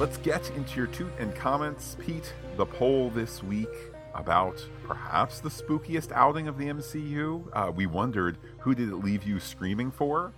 [0.00, 1.96] Let's get into your toot and comments.
[2.00, 3.68] Pete, the poll this week
[4.14, 7.46] about perhaps the spookiest outing of the MCU.
[7.52, 10.32] Uh, we wondered who did it leave you screaming for?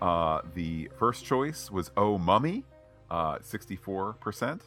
[0.00, 2.64] Uh, the first choice was Oh Mummy,
[3.10, 4.60] uh, 64%.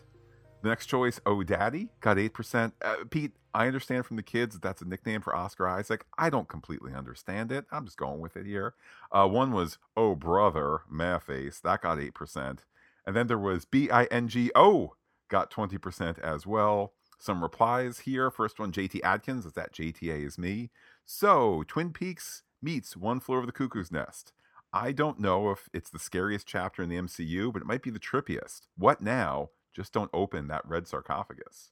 [0.62, 2.74] The next choice, Oh Daddy, got 8%.
[2.82, 6.06] Uh, Pete, I understand from the kids that that's a nickname for Oscar Isaac.
[6.18, 7.66] I don't completely understand it.
[7.72, 8.74] I'm just going with it here.
[9.12, 11.62] Uh, one was Oh Brother, Mayface.
[11.62, 12.60] That got 8%.
[13.06, 14.96] And then there was B I N G O,
[15.30, 16.94] got 20% as well.
[17.18, 18.30] Some replies here.
[18.30, 19.46] First one, JT Adkins.
[19.46, 20.72] Is that JTA is me?
[21.06, 24.34] So, Twin Peaks meets One Flew Over the Cuckoo's Nest.
[24.72, 27.90] I don't know if it's the scariest chapter in the MCU, but it might be
[27.90, 28.68] the trippiest.
[28.78, 29.50] What now?
[29.80, 31.72] Just don't open that red sarcophagus.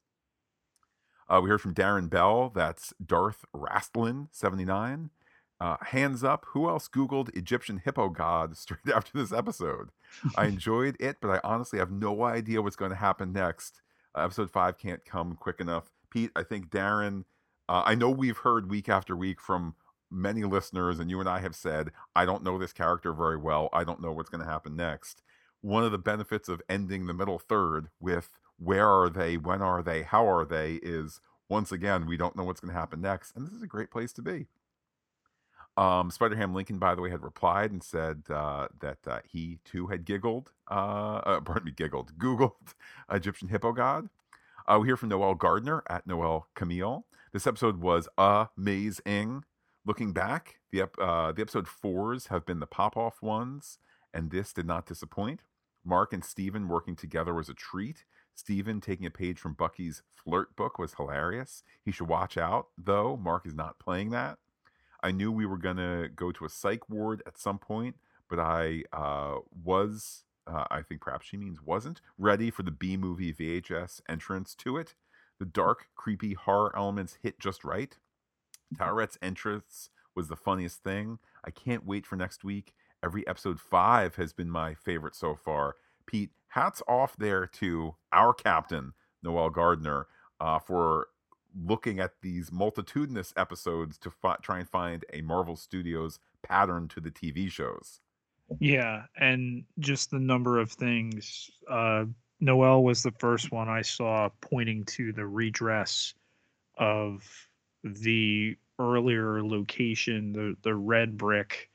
[1.27, 2.49] Uh, we heard from Darren Bell.
[2.55, 5.09] That's Darth Rastlin, 79.
[5.59, 6.45] Uh, hands up.
[6.53, 9.89] Who else Googled Egyptian hippo god straight after this episode?
[10.37, 13.81] I enjoyed it, but I honestly have no idea what's going to happen next.
[14.15, 15.91] Uh, episode five can't come quick enough.
[16.09, 17.25] Pete, I think Darren,
[17.67, 19.75] uh, I know we've heard week after week from
[20.09, 23.67] many listeners, and you and I have said, I don't know this character very well.
[23.73, 25.23] I don't know what's going to happen next.
[25.61, 29.83] One of the benefits of ending the middle third with where are they, when are
[29.83, 33.35] they, how are they, is once again, we don't know what's going to happen next.
[33.35, 34.47] And this is a great place to be.
[35.77, 39.59] Um, Spider Ham Lincoln, by the way, had replied and said uh, that uh, he
[39.63, 42.73] too had giggled, uh, uh, pardon me, giggled, Googled
[43.11, 44.09] Egyptian hippo god.
[44.67, 47.05] Uh, we hear from Noel Gardner at Noel Camille.
[47.31, 49.43] This episode was amazing.
[49.85, 53.77] Looking back, the, ep- uh, the episode fours have been the pop off ones,
[54.17, 55.41] and this did not disappoint.
[55.85, 58.03] Mark and Steven working together was a treat.
[58.33, 61.63] Steven taking a page from Bucky's flirt book was hilarious.
[61.85, 63.15] He should watch out, though.
[63.15, 64.39] Mark is not playing that.
[65.03, 67.97] I knew we were going to go to a psych ward at some point,
[68.27, 72.97] but I uh, was, uh, I think perhaps she means wasn't, ready for the B
[72.97, 74.95] movie VHS entrance to it.
[75.37, 77.95] The dark, creepy horror elements hit just right.
[78.75, 81.19] Taweret's entrance was the funniest thing.
[81.45, 82.73] I can't wait for next week.
[83.07, 85.77] Every episode five has been my favorite so far.
[86.05, 88.91] Pete, hats off there to our captain,
[89.23, 90.07] Noel Gardner,
[90.41, 91.07] uh, for
[91.57, 96.99] looking at these multitudinous episodes to fi- try and find a Marvel Studios pattern to
[96.99, 98.01] the TV shows.
[98.59, 101.49] Yeah, and just the number of things.
[101.65, 102.07] Uh,
[102.41, 106.13] Noel was the first one I saw pointing to the redress
[106.77, 107.23] of
[107.85, 111.69] the earlier location, the the red brick,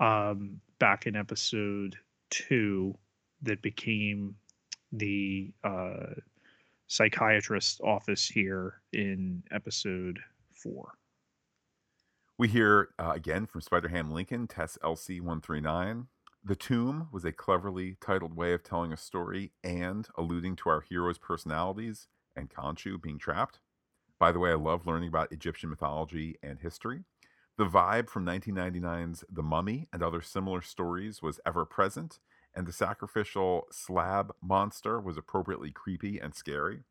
[0.00, 1.96] um, back in episode
[2.30, 2.96] two,
[3.42, 4.34] that became
[4.92, 6.14] the uh,
[6.86, 10.18] psychiatrist office here in episode
[10.52, 10.92] four.
[12.36, 16.06] We hear uh, again from Spider Ham Lincoln, Tess LC 139.
[16.44, 20.80] The Tomb was a cleverly titled way of telling a story and alluding to our
[20.80, 23.58] heroes' personalities and Khonshu being trapped.
[24.18, 27.04] By the way, I love learning about Egyptian mythology and history.
[27.58, 32.20] The vibe from 1999's The Mummy and other similar stories was ever present,
[32.54, 36.84] and the sacrificial slab monster was appropriately creepy and scary.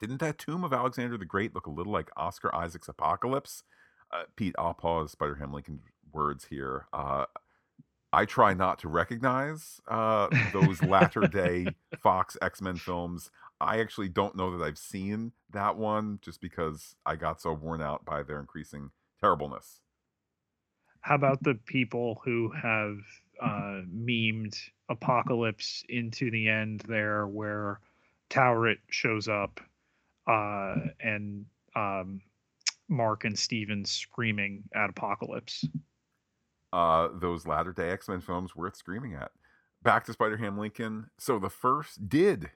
[0.00, 3.64] Didn't that tomb of Alexander the Great look a little like Oscar Isaac's Apocalypse?
[4.10, 6.86] Uh, Pete, I'll pause Spider Ham Lincoln's words here.
[6.94, 7.26] Uh,
[8.14, 11.66] I try not to recognize uh, those latter day
[12.02, 13.30] Fox X Men films.
[13.60, 17.82] I actually don't know that I've seen that one just because I got so worn
[17.82, 18.90] out by their increasing
[19.20, 19.81] terribleness.
[21.02, 22.98] How about the people who have
[23.40, 24.56] uh, memed
[24.88, 27.80] Apocalypse into the end there, where
[28.30, 29.60] Taweret shows up
[30.26, 31.44] uh, and
[31.76, 32.20] um,
[32.88, 35.64] Mark and Steven screaming at Apocalypse?
[36.72, 39.30] uh, those latter day X Men films worth screaming at.
[39.82, 41.10] Back to Spider Ham Lincoln.
[41.18, 42.50] So the first did,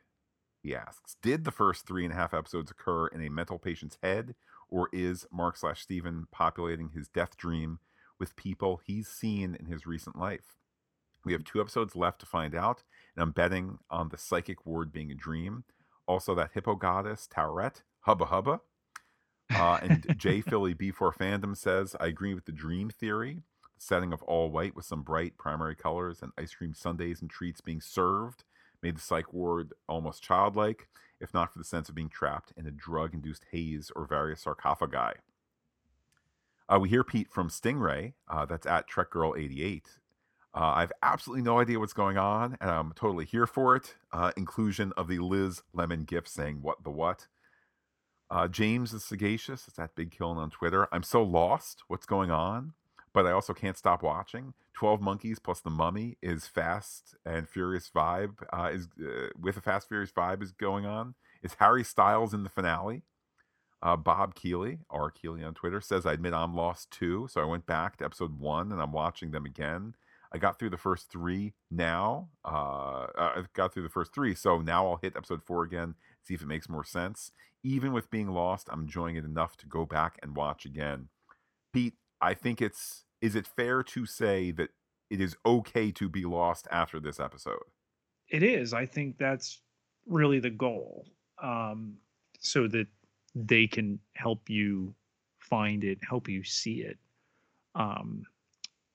[0.62, 3.98] he asks, did the first three and a half episodes occur in a mental patient's
[4.02, 4.34] head,
[4.68, 7.80] or is Mark slash Steven populating his death dream
[8.18, 10.56] with people he's seen in his recent life?
[11.24, 12.84] We have two episodes left to find out,
[13.16, 15.64] and I'm betting on the psychic ward being a dream.
[16.06, 18.60] Also, that hippo goddess, Taweret, hubba hubba.
[19.52, 23.42] Uh, and J Philly B4 fandom says, I agree with the dream theory.
[23.76, 27.28] The setting of all white with some bright primary colors and ice cream sundaes and
[27.28, 28.44] treats being served
[28.82, 30.88] made the psych ward almost childlike,
[31.20, 34.42] if not for the sense of being trapped in a drug induced haze or various
[34.42, 35.18] sarcophagi.
[36.68, 39.82] Uh, we hear Pete from Stingray, uh, that's at TrekGirl88.
[40.54, 43.94] Uh, I have absolutely no idea what's going on, and I'm totally here for it.
[44.12, 47.28] Uh, inclusion of the Liz Lemon gift saying what the what.
[48.30, 49.68] Uh, James is sagacious.
[49.68, 50.88] It's at Big Kiln on Twitter.
[50.90, 51.82] I'm so lost.
[51.88, 52.72] What's going on?
[53.12, 54.54] But I also can't stop watching.
[54.74, 58.42] Twelve Monkeys plus the Mummy is Fast and Furious vibe.
[58.52, 58.88] Uh, is
[59.40, 61.14] with a Fast Furious vibe is going on.
[61.42, 63.04] Is Harry Styles in the finale?
[63.82, 67.28] Uh, Bob Keeley, or Keeley on Twitter, says I admit I'm lost too.
[67.30, 69.94] So I went back to episode one and I'm watching them again.
[70.32, 72.28] I got through the first three now.
[72.44, 76.34] Uh, I got through the first three, so now I'll hit episode four again, see
[76.34, 77.30] if it makes more sense.
[77.62, 81.08] Even with being lost, I'm enjoying it enough to go back and watch again.
[81.72, 84.70] Pete, I think it's is it fair to say that
[85.10, 87.62] it is okay to be lost after this episode?
[88.28, 88.72] It is.
[88.74, 89.60] I think that's
[90.06, 91.06] really the goal.
[91.42, 91.98] Um,
[92.40, 92.88] so that
[93.36, 94.94] they can help you
[95.38, 96.96] find it, help you see it.
[97.74, 98.24] Um,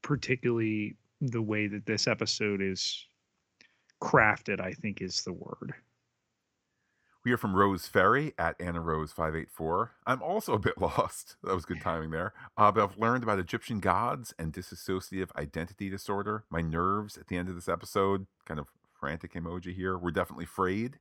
[0.02, 3.06] particularly the way that this episode is
[4.02, 5.76] crafted, I think is the word.
[7.24, 9.92] We are from Rose Ferry at Anna Rose 584.
[10.08, 11.36] I'm also a bit lost.
[11.44, 12.34] That was good timing there.
[12.58, 16.46] Uh, but I've learned about Egyptian gods and dissociative identity disorder.
[16.50, 18.66] My nerves at the end of this episode, kind of
[19.00, 20.98] frantic emoji here, were definitely frayed.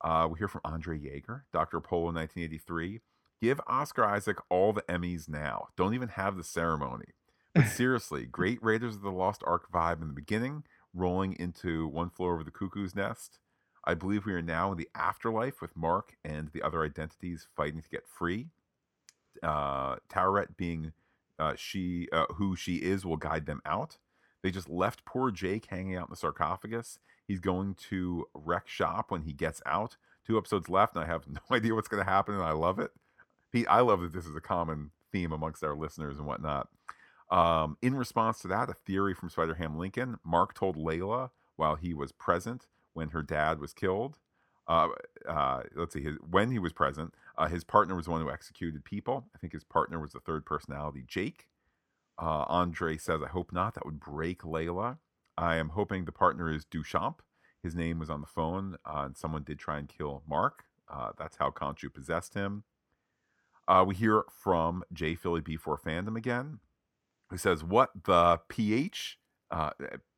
[0.00, 1.80] Uh, we hear from Andre Yeager, Dr.
[1.80, 3.00] Polo 1983.
[3.42, 5.68] Give Oscar Isaac all the Emmys now.
[5.76, 7.06] Don't even have the ceremony.
[7.54, 12.10] But seriously, great Raiders of the Lost Ark vibe in the beginning, rolling into One
[12.10, 13.38] Flew Over the Cuckoo's Nest.
[13.84, 17.80] I believe we are now in the afterlife with Mark and the other identities fighting
[17.80, 18.48] to get free.
[19.42, 19.96] Uh,
[20.56, 20.92] being
[21.38, 23.96] uh, she uh, who she is will guide them out.
[24.42, 26.98] They just left poor Jake hanging out in the sarcophagus.
[27.30, 29.96] He's going to wreck shop when he gets out.
[30.26, 32.80] Two episodes left, and I have no idea what's going to happen, and I love
[32.80, 32.90] it.
[33.52, 36.66] Pete, I love that this is a common theme amongst our listeners and whatnot.
[37.30, 41.76] Um, in response to that, a theory from Spider Ham Lincoln Mark told Layla while
[41.76, 44.18] he was present when her dad was killed.
[44.66, 44.88] Uh,
[45.28, 48.28] uh, let's see, his, when he was present, uh, his partner was the one who
[48.28, 49.28] executed people.
[49.36, 51.46] I think his partner was the third personality, Jake.
[52.20, 53.74] Uh, Andre says, I hope not.
[53.74, 54.98] That would break Layla.
[55.40, 57.20] I am hoping the partner is Duchamp.
[57.62, 60.64] His name was on the phone, uh, and someone did try and kill Mark.
[60.86, 62.64] Uh, that's how Khonshu possessed him.
[63.86, 66.58] we hear from J Philly B4 fandom again.
[67.30, 69.18] He says, What the PH?
[69.50, 69.70] Uh,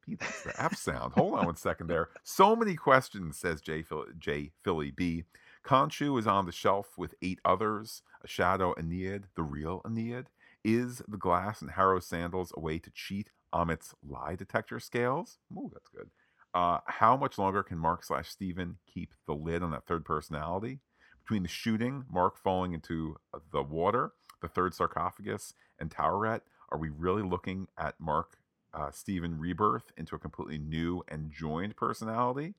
[0.08, 1.12] that's the F sound.
[1.12, 2.08] Hold on one second there.
[2.24, 3.82] So many questions, says J.
[3.82, 4.50] Philly, J.
[4.64, 5.22] Philly B.
[5.64, 8.02] Khonshu is on the shelf with eight others.
[8.24, 10.26] A shadow Ennead, the real Ennead.
[10.64, 15.38] Is the glass and Harrow sandals a way to cheat Ammit's lie detector scales?
[15.56, 16.10] Ooh, that's good.
[16.54, 20.80] Uh, how much longer can Mark slash Steven keep the lid on that third personality?
[21.24, 23.16] Between the shooting, Mark falling into
[23.52, 28.36] the water, the third sarcophagus, and Taweret, are we really looking at Mark
[28.74, 32.54] uh, Steven rebirth into a completely new and joined personality?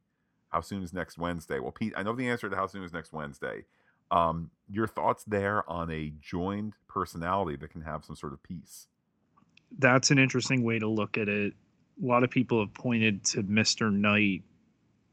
[0.50, 1.60] How soon is next Wednesday?
[1.60, 3.66] Well, Pete, I know the answer to how soon is next Wednesday.
[4.12, 8.88] Um, your thoughts there on a joined personality that can have some sort of peace?
[9.80, 11.54] That's an interesting way to look at it.
[12.02, 13.92] A lot of people have pointed to Mr.
[13.92, 14.44] Knight,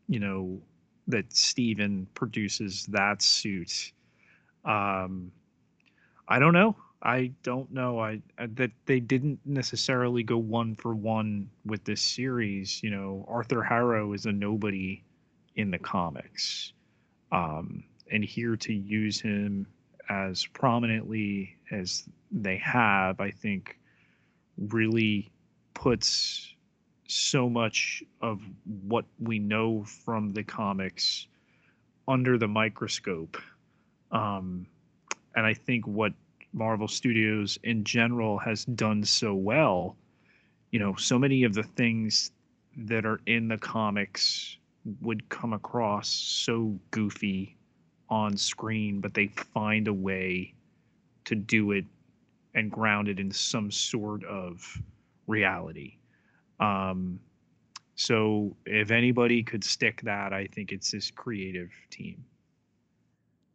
[0.09, 0.61] you know,
[1.09, 3.93] that Steven produces that suit.
[4.65, 5.33] Um,
[6.29, 6.77] I don't know.
[7.03, 7.99] I don't know.
[7.99, 12.83] I, I, that they didn't necessarily go one for one with this series.
[12.83, 15.03] You know, Arthur Harrow is a nobody
[15.57, 16.73] in the comics,
[17.33, 19.67] um, and here to use him
[20.11, 23.79] as prominently as they have, I think,
[24.69, 25.31] really
[25.75, 26.55] puts
[27.09, 28.41] so much of
[28.87, 31.27] what we know from the comics
[32.07, 33.37] under the microscope.
[34.13, 34.67] Um,
[35.35, 36.13] and I think what
[36.53, 39.97] Marvel Studios in general has done so well.
[40.71, 42.33] You know, so many of the things
[42.77, 44.57] that are in the comics
[45.01, 47.57] would come across so goofy
[48.09, 50.55] on screen, but they find a way
[51.25, 51.85] to do it
[52.55, 54.81] and grounded in some sort of
[55.27, 55.97] reality.
[56.59, 57.21] Um,
[57.95, 62.25] so if anybody could stick that, I think it's this creative team.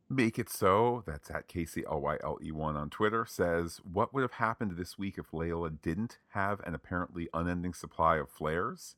[0.08, 1.04] Make it so.
[1.08, 3.26] That's at Casey L Y L E one on Twitter.
[3.26, 8.18] Says, what would have happened this week if Layla didn't have an apparently unending supply
[8.18, 8.96] of flares?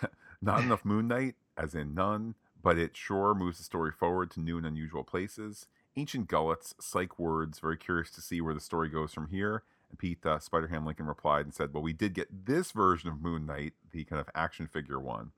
[0.40, 4.40] Not enough Moon Knight, as in none, but it sure moves the story forward to
[4.40, 5.66] new and unusual places.
[5.96, 7.58] Ancient Gullets, psych words.
[7.58, 9.62] Very curious to see where the story goes from here.
[9.90, 13.08] And Pete uh, Spider Ham Lincoln replied and said, "Well, we did get this version
[13.08, 15.30] of Moon Knight, the kind of action figure one,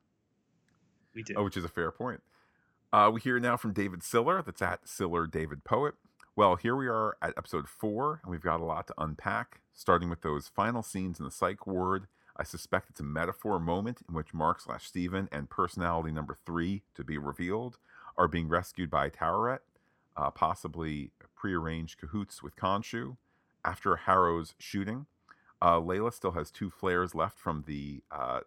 [1.14, 1.36] We did.
[1.36, 2.22] oh, which is a fair point."
[2.92, 4.42] Uh, we hear now from David Siller.
[4.42, 5.94] That's at Siller David Poet.
[6.34, 9.60] Well, here we are at episode four, and we've got a lot to unpack.
[9.74, 12.06] Starting with those final scenes in the psych ward,
[12.36, 16.82] I suspect it's a metaphor moment in which Mark slash Steven and personality number three,
[16.94, 17.76] to be revealed,
[18.16, 19.58] are being rescued by Taweret,
[20.18, 23.16] uh, possibly prearranged cahoots with Khonshu.
[23.64, 25.06] After Harrow's shooting,
[25.62, 28.40] uh, Layla still has two flares left from the uh,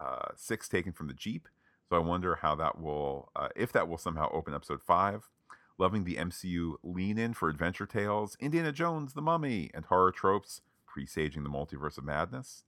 [0.00, 1.48] uh, six taken from the Jeep.
[1.88, 5.28] So I wonder how that will, uh, if that will somehow open episode five.
[5.76, 10.60] Loving the MCU lean in for adventure tales, Indiana Jones, The Mummy, and horror tropes,
[10.86, 12.64] presaging the multiverse of madness.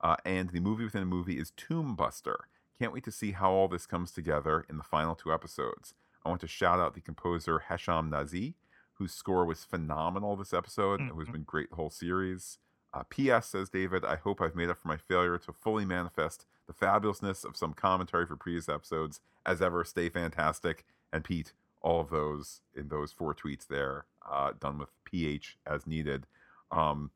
[0.00, 2.48] Uh, and the movie within a movie is Tomb Buster.
[2.78, 5.94] Can't wait to see how all this comes together in the final two episodes.
[6.24, 8.54] I want to shout out the composer Hesham Nazih,
[8.94, 12.58] whose score was phenomenal this episode and who's been great the whole series.
[12.92, 13.46] Uh, P.S.
[13.46, 17.44] says David, I hope I've made up for my failure to fully manifest the fabulousness
[17.44, 19.20] of some commentary for previous episodes.
[19.46, 20.84] As ever, stay fantastic.
[21.12, 25.86] And Pete, all of those in those four tweets there, uh, done with PH as
[25.86, 26.26] needed.
[26.70, 27.10] Um,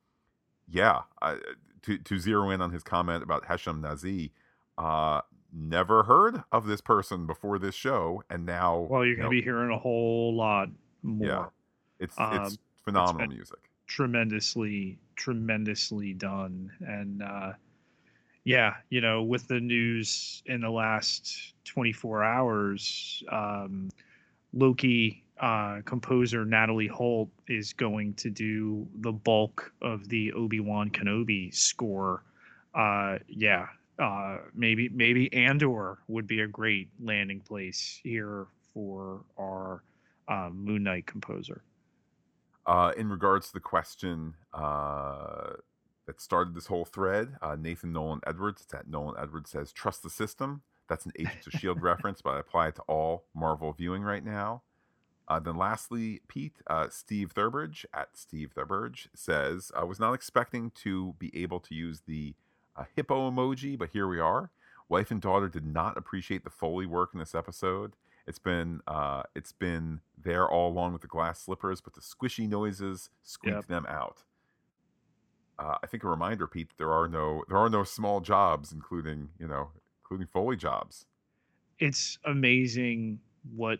[0.68, 1.36] yeah, I,
[1.82, 4.30] to to zero in on his comment about Hesham Nazih,
[4.78, 5.20] uh,
[5.54, 9.30] never heard of this person before this show, and now well, you're you going know,
[9.30, 10.68] to be hearing a whole lot
[11.02, 11.26] more.
[11.28, 11.46] Yeah.
[12.00, 13.58] it's um, it's phenomenal been- music.
[13.86, 17.52] tremendously tremendously done and uh
[18.42, 23.88] yeah you know with the news in the last 24 hours um
[24.52, 31.54] loki uh composer natalie holt is going to do the bulk of the obi-wan kenobi
[31.54, 32.24] score
[32.74, 33.66] uh yeah
[33.98, 39.82] uh maybe maybe andor would be a great landing place here for our
[40.28, 41.62] uh, moon knight composer
[42.66, 45.52] Uh, in regards to the question uh,
[46.06, 50.02] that started this whole thread, uh, Nathan Nolan Edwards, it's at Nolan Edwards says, trust
[50.02, 50.62] the system.
[50.88, 51.80] That's an Agents of S.H.I.E.L.D.
[51.82, 54.62] reference, but I apply it to all Marvel viewing right now.
[55.28, 60.70] Uh, then lastly, Pete, uh, Steve Thurbridge at Steve Thurbridge says, I was not expecting
[60.82, 62.34] to be able to use the
[62.76, 64.50] uh, hippo emoji, but here we are.
[64.88, 67.94] Wife and daughter did not appreciate the Foley work in this episode.
[68.26, 72.48] It's been uh, it's been there all along with the glass slippers, but the squishy
[72.48, 73.66] noises squeaked Yep.
[73.66, 74.22] them out.
[75.58, 78.72] Uh, I think a reminder, Pete, that there are no there are no small jobs,
[78.72, 79.70] including you know
[80.02, 81.06] including Foley jobs.
[81.78, 83.18] it's amazing
[83.54, 83.78] what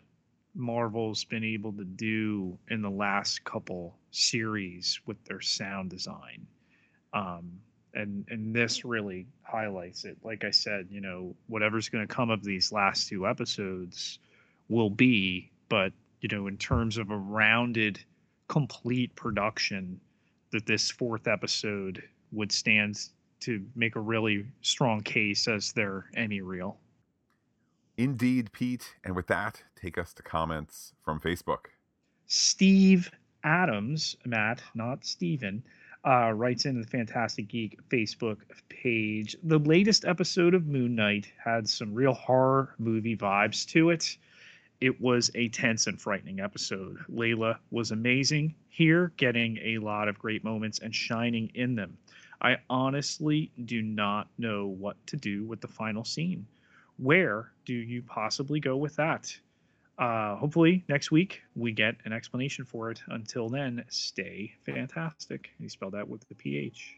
[0.53, 6.45] Marvel's been able to do in the last couple series with their sound design.
[7.13, 7.59] Um,
[7.95, 10.17] and and this really highlights it.
[10.23, 14.19] Like I said, you know, whatever's going to come of these last two episodes
[14.69, 17.99] will be, but you know, in terms of a rounded,
[18.47, 19.99] complete production,
[20.51, 22.99] that this fourth episode would stand
[23.41, 26.77] to make a really strong case as their Emmy reel.
[27.97, 28.95] Indeed, Pete.
[29.03, 31.67] And with that, take us to comments from Facebook.
[32.27, 33.11] Steve
[33.43, 35.63] Adams, Matt, not Steven,
[36.05, 38.37] uh, writes in the Phantastic Geek Facebook
[38.69, 39.35] page.
[39.43, 44.17] The latest episode of Moon Knight had some real horror movie vibes to it.
[44.81, 46.97] It was a tense and frightening episode.
[47.09, 51.97] Layla was amazing here, getting a lot of great moments and shining in them.
[52.41, 56.45] I honestly do not know what to do with the final scene.
[56.97, 59.35] Where do you possibly go with that?
[59.97, 63.01] Uh, hopefully next week we get an explanation for it.
[63.07, 65.49] Until then, stay fantastic.
[65.59, 66.97] He spelled that with the PH.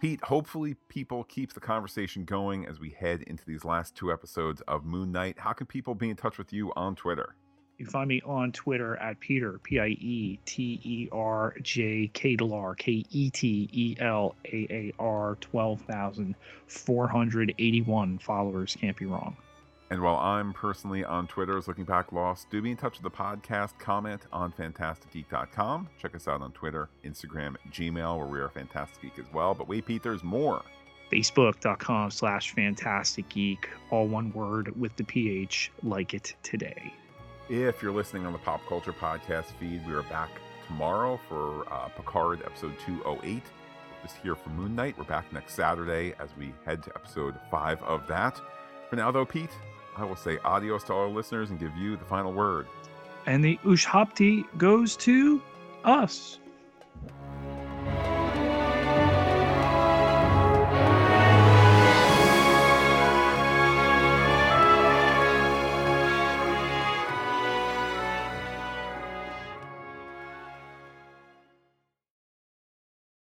[0.00, 4.62] Pete, hopefully people keep the conversation going as we head into these last two episodes
[4.62, 5.38] of Moon Knight.
[5.38, 7.36] How can people be in touch with you on Twitter?
[7.76, 12.10] You can find me on Twitter at Peter, P I E T E R J
[12.12, 18.76] K T L R, K E T E L A A R, 12,481 followers.
[18.78, 19.36] Can't be wrong.
[19.90, 23.02] And while I'm personally on Twitter as Looking Back Lost, do be in touch with
[23.02, 23.76] the podcast.
[23.80, 25.88] Comment on phantasticgeek.com.
[25.98, 29.52] Check us out on Twitter, Instagram, Gmail, where we are Phantastic Geek as well.
[29.52, 30.62] But wait, Pete, there's more.
[31.10, 36.94] Facebook.com slash phantastic geek, all one word with the PH, like it today.
[37.48, 40.30] If you're listening on the Pop Culture Podcast feed, we are back
[40.68, 43.42] tomorrow for uh, Picard episode 208.
[44.02, 44.96] just here for Moon Knight.
[44.96, 48.40] We're back next Saturday as we head to episode five of that.
[48.88, 49.50] For now, though, Pete,
[49.96, 52.66] I will say adios to all our listeners and give you the final word.
[53.26, 55.40] And the Ushabti goes to
[55.84, 56.39] us.